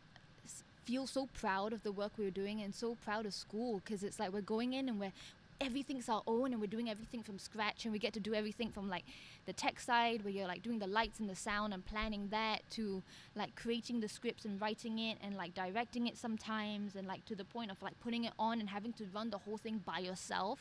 feel 0.83 1.07
so 1.07 1.27
proud 1.33 1.73
of 1.73 1.81
the 1.81 1.91
work 1.91 2.11
we 2.17 2.25
were 2.25 2.29
doing 2.29 2.61
and 2.61 2.71
so 2.75 2.95
proud 3.03 3.25
of 3.25 3.33
school 3.33 3.81
because 3.83 4.03
it's 4.03 4.19
like 4.19 4.31
we're 4.31 4.41
going 4.41 4.73
in 4.73 4.87
and 4.87 4.99
we're 4.99 5.13
everything's 5.61 6.09
our 6.09 6.21
own 6.27 6.51
and 6.51 6.59
we're 6.61 6.67
doing 6.67 6.89
everything 6.89 7.23
from 7.23 7.39
scratch 7.39 7.85
and 7.85 7.91
we 7.93 7.99
get 7.99 8.13
to 8.13 8.19
do 8.19 8.33
everything 8.33 8.69
from 8.69 8.89
like 8.89 9.03
the 9.45 9.53
tech 9.53 9.79
side 9.79 10.23
where 10.23 10.31
you're 10.33 10.47
like 10.47 10.61
doing 10.61 10.79
the 10.79 10.87
lights 10.87 11.19
and 11.19 11.29
the 11.29 11.35
sound 11.35 11.73
and 11.73 11.85
planning 11.85 12.27
that 12.29 12.59
to 12.69 13.01
like 13.35 13.55
creating 13.55 13.99
the 13.99 14.07
scripts 14.07 14.45
and 14.45 14.59
writing 14.61 14.99
it 14.99 15.17
and 15.23 15.35
like 15.35 15.53
directing 15.53 16.07
it 16.07 16.17
sometimes 16.17 16.95
and 16.95 17.07
like 17.07 17.23
to 17.25 17.35
the 17.35 17.45
point 17.45 17.71
of 17.71 17.81
like 17.81 17.99
putting 18.01 18.25
it 18.25 18.33
on 18.37 18.59
and 18.59 18.69
having 18.69 18.93
to 18.93 19.05
run 19.13 19.29
the 19.29 19.37
whole 19.37 19.57
thing 19.57 19.81
by 19.85 19.99
yourself. 19.99 20.59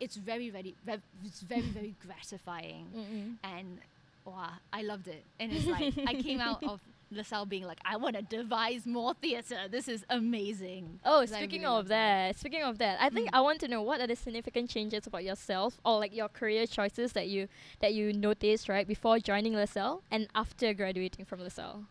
It's 0.00 0.16
very 0.16 0.50
very 0.50 0.74
it's 1.24 1.40
very 1.40 1.60
very 1.62 1.94
gratifying. 2.06 2.86
Mm-mm. 2.96 3.34
and 3.44 3.78
wow 4.24 4.50
i 4.72 4.82
loved 4.82 5.08
it. 5.08 5.24
And 5.40 5.52
it's 5.52 5.66
like 5.66 5.94
i 6.06 6.14
came 6.14 6.40
out 6.40 6.62
of 6.64 6.80
LaSalle 7.16 7.46
being 7.46 7.64
like 7.64 7.80
i 7.84 7.96
want 7.96 8.16
to 8.16 8.22
devise 8.22 8.86
more 8.86 9.14
theater 9.14 9.56
this 9.70 9.86
is 9.88 10.04
amazing 10.10 10.98
Oh, 11.04 11.24
speaking 11.26 11.62
really 11.62 11.76
of 11.78 11.86
it. 11.86 11.88
that, 11.90 12.38
speaking 12.38 12.62
of 12.62 12.78
that, 12.78 12.98
I 13.00 13.08
think 13.10 13.26
Mm. 13.30 13.38
I 13.38 13.40
want 13.40 13.60
to 13.60 13.68
know 13.68 13.82
what 13.82 14.00
are 14.00 14.06
the 14.06 14.16
significant 14.16 14.70
changes 14.70 15.06
about 15.06 15.24
yourself 15.24 15.80
or 15.84 15.98
like 15.98 16.14
your 16.14 16.28
career 16.28 16.66
choices 16.66 17.12
that 17.12 17.28
you 17.28 17.48
that 17.80 17.92
you 17.94 18.12
noticed 18.12 18.68
right 18.68 18.86
before 18.86 19.18
joining 19.18 19.54
LaSalle 19.54 20.02
and 20.10 20.28
after 20.34 20.72
graduating 20.74 21.24
from 21.24 21.40
LaSalle. 21.40 21.84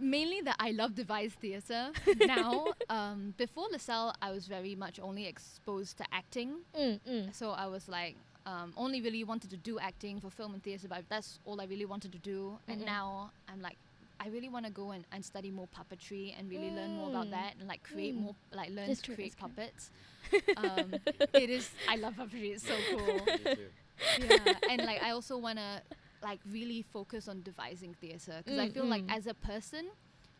mainly 0.00 0.40
that 0.40 0.56
I 0.58 0.70
love 0.72 0.94
devised 0.94 1.36
theatre. 1.44 1.90
now, 2.26 2.74
um, 2.90 3.34
before 3.36 3.66
LaSalle, 3.70 4.14
I 4.20 4.30
was 4.32 4.46
very 4.46 4.74
much 4.74 4.98
only 5.00 5.26
exposed 5.26 5.98
to 5.98 6.04
acting. 6.12 6.50
Mm, 6.78 7.00
mm. 7.08 7.34
So 7.34 7.50
I 7.50 7.66
was 7.66 7.88
like, 7.88 8.16
um, 8.46 8.72
only 8.76 9.00
really 9.00 9.22
wanted 9.24 9.50
to 9.50 9.56
do 9.56 9.78
acting 9.78 10.20
for 10.20 10.30
film 10.30 10.52
and 10.54 10.62
theatre, 10.62 10.88
but 10.88 11.04
that's 11.08 11.38
all 11.46 11.60
I 11.60 11.64
really 11.64 11.86
wanted 11.86 12.12
to 12.12 12.18
do. 12.18 12.58
And 12.68 12.80
Mhm. 12.82 12.86
now 12.86 13.30
I'm 13.48 13.62
like, 13.62 13.78
I 14.20 14.28
really 14.28 14.48
want 14.48 14.66
to 14.66 14.70
go 14.72 14.90
and, 14.92 15.04
and 15.12 15.24
study 15.24 15.50
more 15.50 15.68
puppetry 15.68 16.34
and 16.38 16.48
really 16.50 16.70
learn 16.70 16.92
more 16.92 17.06
about 17.06 17.30
Mm. 17.30 17.30
that 17.30 17.54
and 17.58 17.68
like 17.68 17.82
create 17.82 18.14
Mm. 18.14 18.16
more, 18.16 18.36
like 18.52 18.70
learn 18.70 18.92
That's 18.92 19.00
to 19.00 19.02
true, 19.02 19.14
create 19.14 19.34
that's 19.36 19.36
puppets. 19.36 19.90
um, 20.56 21.02
it 21.36 21.50
is, 21.50 21.76
I 21.88 21.96
love 21.96 22.14
puppetry, 22.16 22.54
it's 22.54 22.64
so 22.64 22.82
cool 22.82 23.30
yeah 24.16 24.58
and 24.68 24.84
like 24.84 25.00
i 25.02 25.10
also 25.10 25.38
want 25.38 25.58
to 25.58 25.82
like 26.22 26.40
really 26.50 26.82
focus 26.82 27.28
on 27.28 27.42
devising 27.42 27.94
theater 27.94 28.34
because 28.38 28.58
i 28.58 28.66
Mm, 28.66 28.68
feel 28.68 28.86
like 28.86 29.04
mm. 29.04 29.08
as 29.08 29.26
a 29.26 29.34
person 29.34 29.86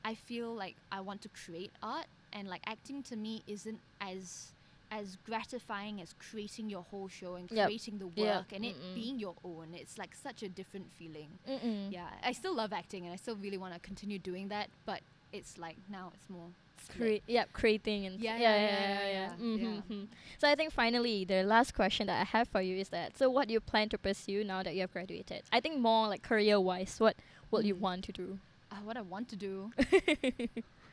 i 0.04 0.14
feel 0.14 0.54
like 0.54 0.76
i 0.92 1.00
want 1.00 1.20
to 1.22 1.28
create 1.28 1.72
art 1.82 2.06
and 2.32 2.48
like 2.48 2.62
acting 2.66 3.02
to 3.02 3.16
me 3.16 3.42
isn't 3.46 3.80
as 4.00 4.53
as 4.98 5.06
gratifying 5.28 5.96
as 6.04 6.10
creating 6.26 6.66
your 6.74 6.84
whole 6.90 7.08
show 7.18 7.32
and 7.38 7.46
Yep. 7.50 7.66
creating 7.66 7.96
the 7.98 8.06
work 8.06 8.46
Yep. 8.48 8.52
and 8.56 8.64
it 8.70 8.76
Mm-mm. 8.76 8.94
being 9.00 9.16
your 9.18 9.34
own 9.50 9.68
it's 9.82 9.96
like 10.02 10.12
such 10.26 10.40
a 10.42 10.48
different 10.58 10.88
feeling 10.98 11.30
Mm-mm. 11.52 11.92
yeah 11.98 12.10
i 12.30 12.32
still 12.40 12.54
love 12.62 12.72
acting 12.82 13.02
and 13.06 13.12
i 13.12 13.16
still 13.24 13.36
really 13.44 13.58
want 13.64 13.72
to 13.74 13.80
continue 13.90 14.18
doing 14.30 14.46
that 14.54 14.66
but 14.90 15.00
it's 15.38 15.52
like 15.64 15.76
now 15.98 16.06
it's 16.14 16.28
more 16.36 16.48
split. 16.84 16.98
Crea- 16.98 17.22
yep, 17.36 17.46
creating 17.60 18.00
and 18.06 18.14
Yeah, 18.20 18.36
yeah, 18.36 18.56
yeah, 18.56 18.66
yeah, 18.66 18.86
yeah, 18.86 18.88
yeah, 18.88 19.08
yeah, 19.18 19.30
Mhm, 19.44 19.58
yeah. 19.62 19.80
mhm. 19.96 20.06
So 20.40 20.44
I 20.52 20.54
think 20.54 20.70
finally 20.72 21.24
the 21.24 21.42
last 21.54 21.70
question 21.80 22.06
that 22.10 22.18
I 22.20 22.24
have 22.36 22.46
for 22.54 22.60
you 22.68 22.76
is 22.84 22.90
that 22.90 23.08
so 23.18 23.24
what 23.34 23.44
do 23.48 23.52
you 23.56 23.60
plan 23.72 23.88
to 23.94 23.98
pursue 23.98 24.44
now 24.44 24.62
that 24.62 24.74
you 24.76 24.82
have 24.84 24.92
graduated? 24.92 25.42
I 25.50 25.60
think 25.64 25.74
more 25.80 26.06
like 26.12 26.22
career 26.22 26.58
wise, 26.60 26.94
what 27.04 27.16
will 27.50 27.64
you 27.70 27.74
Mm. 27.74 27.80
want 27.86 28.04
to 28.08 28.12
do? 28.12 28.28
uh, 28.72 28.76
what 28.86 28.96
i 28.96 29.02
want 29.14 29.26
to 29.28 29.36
do 29.36 29.54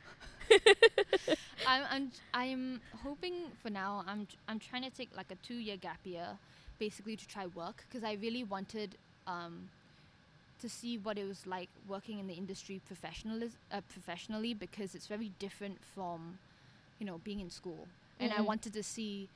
I'm, 1.65 1.83
I'm 1.89 2.11
I'm 2.33 2.81
hoping 2.93 3.51
for 3.61 3.69
now. 3.69 4.03
I'm 4.07 4.27
I'm 4.47 4.59
trying 4.59 4.83
to 4.83 4.89
take 4.89 5.09
like 5.15 5.31
a 5.31 5.35
two 5.35 5.55
year 5.55 5.77
gap 5.77 5.99
year, 6.03 6.39
basically 6.79 7.15
to 7.17 7.27
try 7.27 7.45
work 7.47 7.85
because 7.89 8.03
I 8.03 8.13
really 8.13 8.43
wanted 8.43 8.97
um, 9.27 9.69
to 10.59 10.69
see 10.69 10.97
what 10.97 11.17
it 11.17 11.25
was 11.25 11.45
like 11.45 11.69
working 11.87 12.19
in 12.19 12.27
the 12.27 12.33
industry 12.33 12.81
professionalis- 12.89 13.57
uh, 13.71 13.81
professionally 13.89 14.53
because 14.53 14.95
it's 14.95 15.07
very 15.07 15.29
different 15.39 15.83
from, 15.83 16.39
you 16.99 17.05
know, 17.05 17.19
being 17.19 17.39
in 17.39 17.49
school. 17.49 17.89
And 18.19 18.33
I 18.33 18.41
Mm-mm. 18.41 18.41
wanted 18.41 18.73
to 18.73 18.83
see 18.83 19.29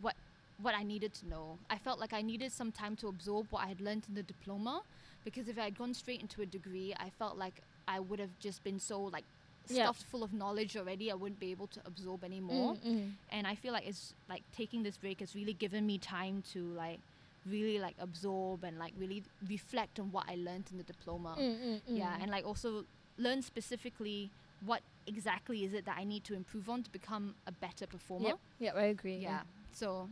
what 0.00 0.14
what 0.58 0.74
I 0.74 0.82
needed 0.82 1.12
to 1.14 1.26
know. 1.28 1.60
I 1.70 1.78
felt 1.78 1.98
like 2.00 2.12
I 2.12 2.22
needed 2.22 2.52
some 2.52 2.72
time 2.72 2.96
to 2.96 3.08
absorb 3.08 3.46
what 3.50 3.64
I 3.64 3.68
had 3.68 3.80
learned 3.80 4.06
in 4.08 4.14
the 4.14 4.22
diploma 4.22 4.82
because 5.24 5.48
if 5.48 5.58
I 5.58 5.64
had 5.64 5.76
gone 5.78 5.94
straight 5.94 6.20
into 6.20 6.42
a 6.42 6.46
degree, 6.46 6.94
I 6.98 7.10
felt 7.10 7.36
like 7.36 7.60
I 7.88 8.00
would 8.00 8.18
have 8.20 8.38
just 8.38 8.62
been 8.62 8.78
so 8.78 9.02
like 9.02 9.24
Yeah. 9.70 9.84
stuffed 9.84 10.04
full 10.04 10.22
of 10.22 10.32
knowledge 10.32 10.76
already. 10.76 11.10
I 11.10 11.14
wouldn't 11.14 11.40
be 11.40 11.50
able 11.50 11.66
to 11.68 11.80
absorb 11.84 12.24
anymore. 12.24 12.74
Mm, 12.74 12.86
mm. 12.86 13.10
And 13.30 13.46
I 13.46 13.54
feel 13.54 13.72
like 13.72 13.86
it's 13.86 14.14
like 14.28 14.42
taking 14.56 14.82
this 14.82 14.96
break 14.96 15.20
has 15.20 15.34
really 15.34 15.52
given 15.52 15.86
me 15.86 15.98
time 15.98 16.42
to 16.52 16.60
like 16.72 17.00
really 17.46 17.78
like 17.78 17.94
absorb 17.98 18.64
and 18.64 18.78
like 18.78 18.92
really 18.98 19.22
reflect 19.48 19.98
on 19.98 20.12
what 20.12 20.24
I 20.28 20.34
learned 20.36 20.66
in 20.70 20.78
the 20.78 20.84
diploma. 20.84 21.36
Mm, 21.38 21.58
mm, 21.60 21.80
Yeah, 21.86 22.16
mm. 22.16 22.22
and 22.22 22.30
like 22.30 22.46
also 22.46 22.84
learn 23.16 23.42
specifically 23.42 24.30
what 24.64 24.82
exactly 25.06 25.64
is 25.64 25.72
it 25.72 25.84
that 25.86 25.96
I 25.98 26.04
need 26.04 26.24
to 26.24 26.34
improve 26.34 26.68
on 26.68 26.82
to 26.82 26.90
become 26.90 27.34
a 27.46 27.52
better 27.52 27.86
performer. 27.86 28.28
Yep, 28.28 28.38
yep, 28.58 28.76
I 28.76 28.84
agree. 28.84 29.16
Yeah. 29.16 29.40
So 29.72 30.08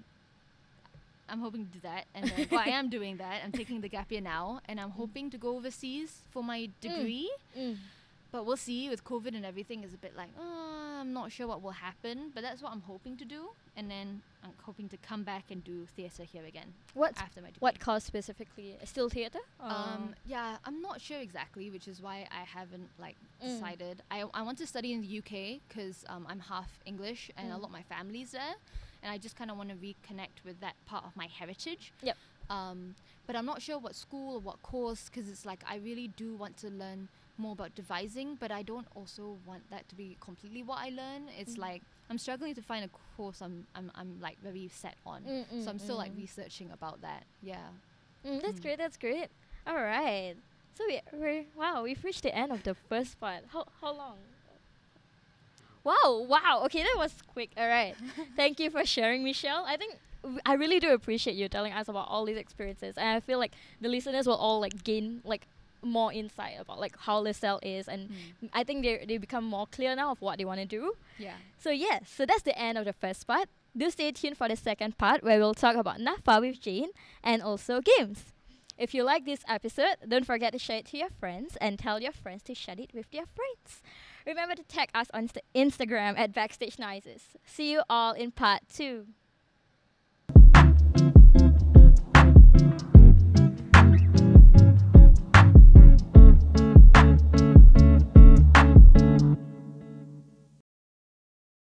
I'm 1.29 1.40
hoping 1.40 1.66
to 1.66 1.73
do 1.73 1.81
that. 1.83 2.05
And 2.14 2.31
then, 2.31 2.49
well, 2.51 2.61
I 2.61 2.69
am 2.81 2.88
doing 2.88 3.16
that. 3.19 3.42
I'm 3.45 3.53
taking 3.53 3.81
the 3.81 3.88
gap 3.88 4.11
year 4.12 4.21
now. 4.21 4.61
And 4.69 4.81
I'm 4.81 4.90
hoping 4.90 5.31
to 5.31 5.38
go 5.38 5.57
overseas 5.57 6.23
for 6.31 6.42
my 6.42 6.69
degree. 6.81 7.31
Mm. 7.59 7.77
But 8.32 8.44
we'll 8.44 8.56
see 8.56 8.88
with 8.90 9.04
COVID 9.04 9.34
and 9.34 9.44
everything 9.46 9.84
is 9.84 9.94
a 9.94 9.96
bit 9.96 10.16
like, 10.16 10.30
oh, 10.38 10.98
I'm 11.00 11.12
not 11.12 11.30
sure 11.32 11.46
what 11.46 11.62
will 11.62 11.70
happen. 11.70 12.30
But 12.34 12.42
that's 12.42 12.60
what 12.62 12.72
I'm 12.72 12.82
hoping 12.82 13.16
to 13.18 13.24
do. 13.24 13.50
And 13.76 13.90
then 13.90 14.20
I'm 14.42 14.50
hoping 14.62 14.88
to 14.90 14.96
come 14.96 15.22
back 15.22 15.44
and 15.50 15.62
do 15.62 15.86
theatre 15.96 16.24
here 16.24 16.44
again 16.44 16.72
What 16.94 17.12
after 17.18 17.40
my 17.40 17.48
degree. 17.48 17.58
what 17.60 17.78
course 17.80 18.04
specifically? 18.04 18.76
Still 18.84 19.08
theater? 19.08 19.38
Um, 19.60 20.14
yeah, 20.26 20.56
I'm 20.64 20.80
not 20.82 21.00
sure 21.00 21.18
exactly, 21.18 21.70
which 21.70 21.86
is 21.88 22.00
why 22.02 22.26
I 22.30 22.44
haven't 22.44 22.88
like 22.98 23.16
Mm. 23.42 23.48
decided. 23.60 24.02
I, 24.10 24.24
I 24.32 24.42
want 24.42 24.56
to 24.58 24.66
study 24.66 24.92
in 24.94 25.02
the 25.02 25.18
UK 25.18 25.60
because 25.68 26.04
um, 26.08 26.26
I'm 26.28 26.40
half 26.40 26.78
English 26.86 27.30
and 27.36 27.48
a 27.52 27.54
Mm. 27.54 27.60
lot 27.60 27.64
of 27.66 27.72
my 27.72 27.82
family's 27.82 28.30
there, 28.30 28.54
and 29.02 29.12
I 29.12 29.18
just 29.18 29.36
kind 29.36 29.50
of 29.50 29.58
want 29.58 29.68
to 29.68 29.76
reconnect 29.76 30.42
with 30.44 30.58
that 30.60 30.74
part 30.86 31.04
of 31.04 31.14
my 31.16 31.26
heritage. 31.26 31.92
Yep. 32.02 32.16
Um, 32.48 32.94
but 33.26 33.36
I'm 33.36 33.44
not 33.44 33.60
sure 33.60 33.78
what 33.78 33.94
school 33.94 34.36
or 34.36 34.40
what 34.40 34.62
course 34.62 35.10
because 35.10 35.28
it's 35.28 35.44
like 35.44 35.60
I 35.68 35.76
really 35.76 36.08
do 36.08 36.34
want 36.34 36.56
to 36.58 36.68
learn 36.70 37.08
more 37.38 37.53
about 37.53 37.75
devising, 37.75 38.37
but 38.37 38.51
I 38.51 38.62
don't 38.62 38.87
also 38.94 39.38
want 39.44 39.70
that 39.70 39.88
to 39.88 39.94
be 39.94 40.16
completely 40.20 40.62
what 40.62 40.79
I 40.79 40.88
learn. 40.90 41.29
It's 41.29 41.57
Mm. 41.57 41.59
like 41.59 41.83
I'm 42.11 42.18
struggling 42.18 42.55
to 42.55 42.62
find 42.62 42.85
a 42.85 42.88
course 42.88 43.40
I'm 43.40 43.66
I'm, 43.75 43.90
I'm 43.94 44.18
like 44.20 44.38
very 44.42 44.68
set 44.68 44.96
on. 45.05 45.22
Mm, 45.25 45.46
So 45.59 45.70
I'm 45.70 45.79
mm, 45.79 45.81
still 45.81 45.96
like 45.96 46.12
mm. 46.12 46.16
researching 46.16 46.70
about 46.70 47.01
that. 47.03 47.27
Yeah. 47.40 47.68
Mm, 48.25 48.42
that's 48.42 48.59
Mm. 48.59 48.62
great. 48.62 48.79
That's 48.79 48.96
great. 48.96 49.29
All 49.66 49.77
right. 49.77 50.37
So 50.75 50.85
we 50.88 51.01
we're 51.12 51.44
wow. 51.55 51.83
We've 51.83 52.03
reached 52.05 52.22
the 52.22 52.35
end 52.35 52.53
of 52.53 52.62
the 52.62 52.75
first 52.75 53.18
part. 53.20 53.44
How 53.53 53.64
how 53.81 53.92
long? 53.96 54.18
Wow, 55.85 56.27
wow. 56.29 56.62
Okay, 56.66 56.83
that 56.83 56.94
was 56.96 57.14
quick. 57.27 57.51
All 57.57 57.68
right. 57.68 57.96
Thank 58.37 58.59
you 58.61 58.70
for 58.70 58.85
sharing, 58.85 59.22
Michelle. 59.25 59.64
I 59.66 59.77
think 59.77 59.96
I 60.44 60.55
really 60.55 60.81
do 60.81 60.92
appreciate 60.92 61.35
you 61.37 61.49
telling 61.49 61.72
us 61.72 61.88
about 61.88 62.09
all 62.09 62.25
these 62.25 62.37
experiences, 62.37 62.96
and 62.96 63.09
I 63.09 63.20
feel 63.20 63.38
like 63.38 63.55
the 63.81 63.88
listeners 63.88 64.27
will 64.27 64.35
all 64.37 64.61
like 64.61 64.83
gain 64.85 65.20
like 65.25 65.46
more 65.82 66.12
insight 66.12 66.54
about 66.60 66.80
like 66.80 66.96
how 66.98 67.18
LaSalle 67.18 67.60
is, 67.62 67.88
and 67.88 68.08
Mm. 68.10 68.50
I 68.52 68.64
think 68.64 68.82
they 68.84 69.04
they 69.06 69.18
become 69.18 69.44
more 69.44 69.66
clear 69.66 69.94
now 69.96 70.10
of 70.12 70.20
what 70.20 70.38
they 70.38 70.44
want 70.44 70.60
to 70.60 70.66
do. 70.66 70.92
Yeah. 71.18 71.36
So 71.58 71.70
yes, 71.70 72.10
so 72.16 72.24
that's 72.26 72.42
the 72.42 72.56
end 72.58 72.78
of 72.78 72.84
the 72.84 72.92
first 72.92 73.26
part. 73.26 73.48
Do 73.76 73.90
stay 73.90 74.10
tuned 74.12 74.36
for 74.38 74.48
the 74.48 74.56
second 74.56 74.96
part 74.98 75.22
where 75.22 75.38
we'll 75.38 75.54
talk 75.54 75.76
about 75.76 75.98
NAFA 75.98 76.40
with 76.40 76.60
Jane 76.60 76.90
and 77.22 77.42
also 77.42 77.80
games. 77.80 78.24
If 78.78 78.92
you 78.94 79.04
like 79.04 79.24
this 79.24 79.40
episode, 79.48 79.96
don't 80.06 80.26
forget 80.26 80.52
to 80.52 80.58
share 80.58 80.78
it 80.78 80.86
to 80.86 80.98
your 80.98 81.08
friends 81.20 81.56
and 81.60 81.78
tell 81.78 82.00
your 82.00 82.12
friends 82.12 82.42
to 82.44 82.54
share 82.54 82.74
it 82.78 82.92
with 82.94 83.10
their 83.10 83.24
friends. 83.26 83.82
Remember 84.26 84.54
to 84.54 84.62
tag 84.64 84.88
us 84.94 85.08
on 85.14 85.28
st- 85.28 85.44
Instagram 85.54 86.18
at 86.18 86.32
Backstage 86.34 86.78
Noises. 86.78 87.22
See 87.46 87.72
you 87.72 87.82
all 87.88 88.12
in 88.12 88.32
part 88.32 88.62
two. 88.74 89.06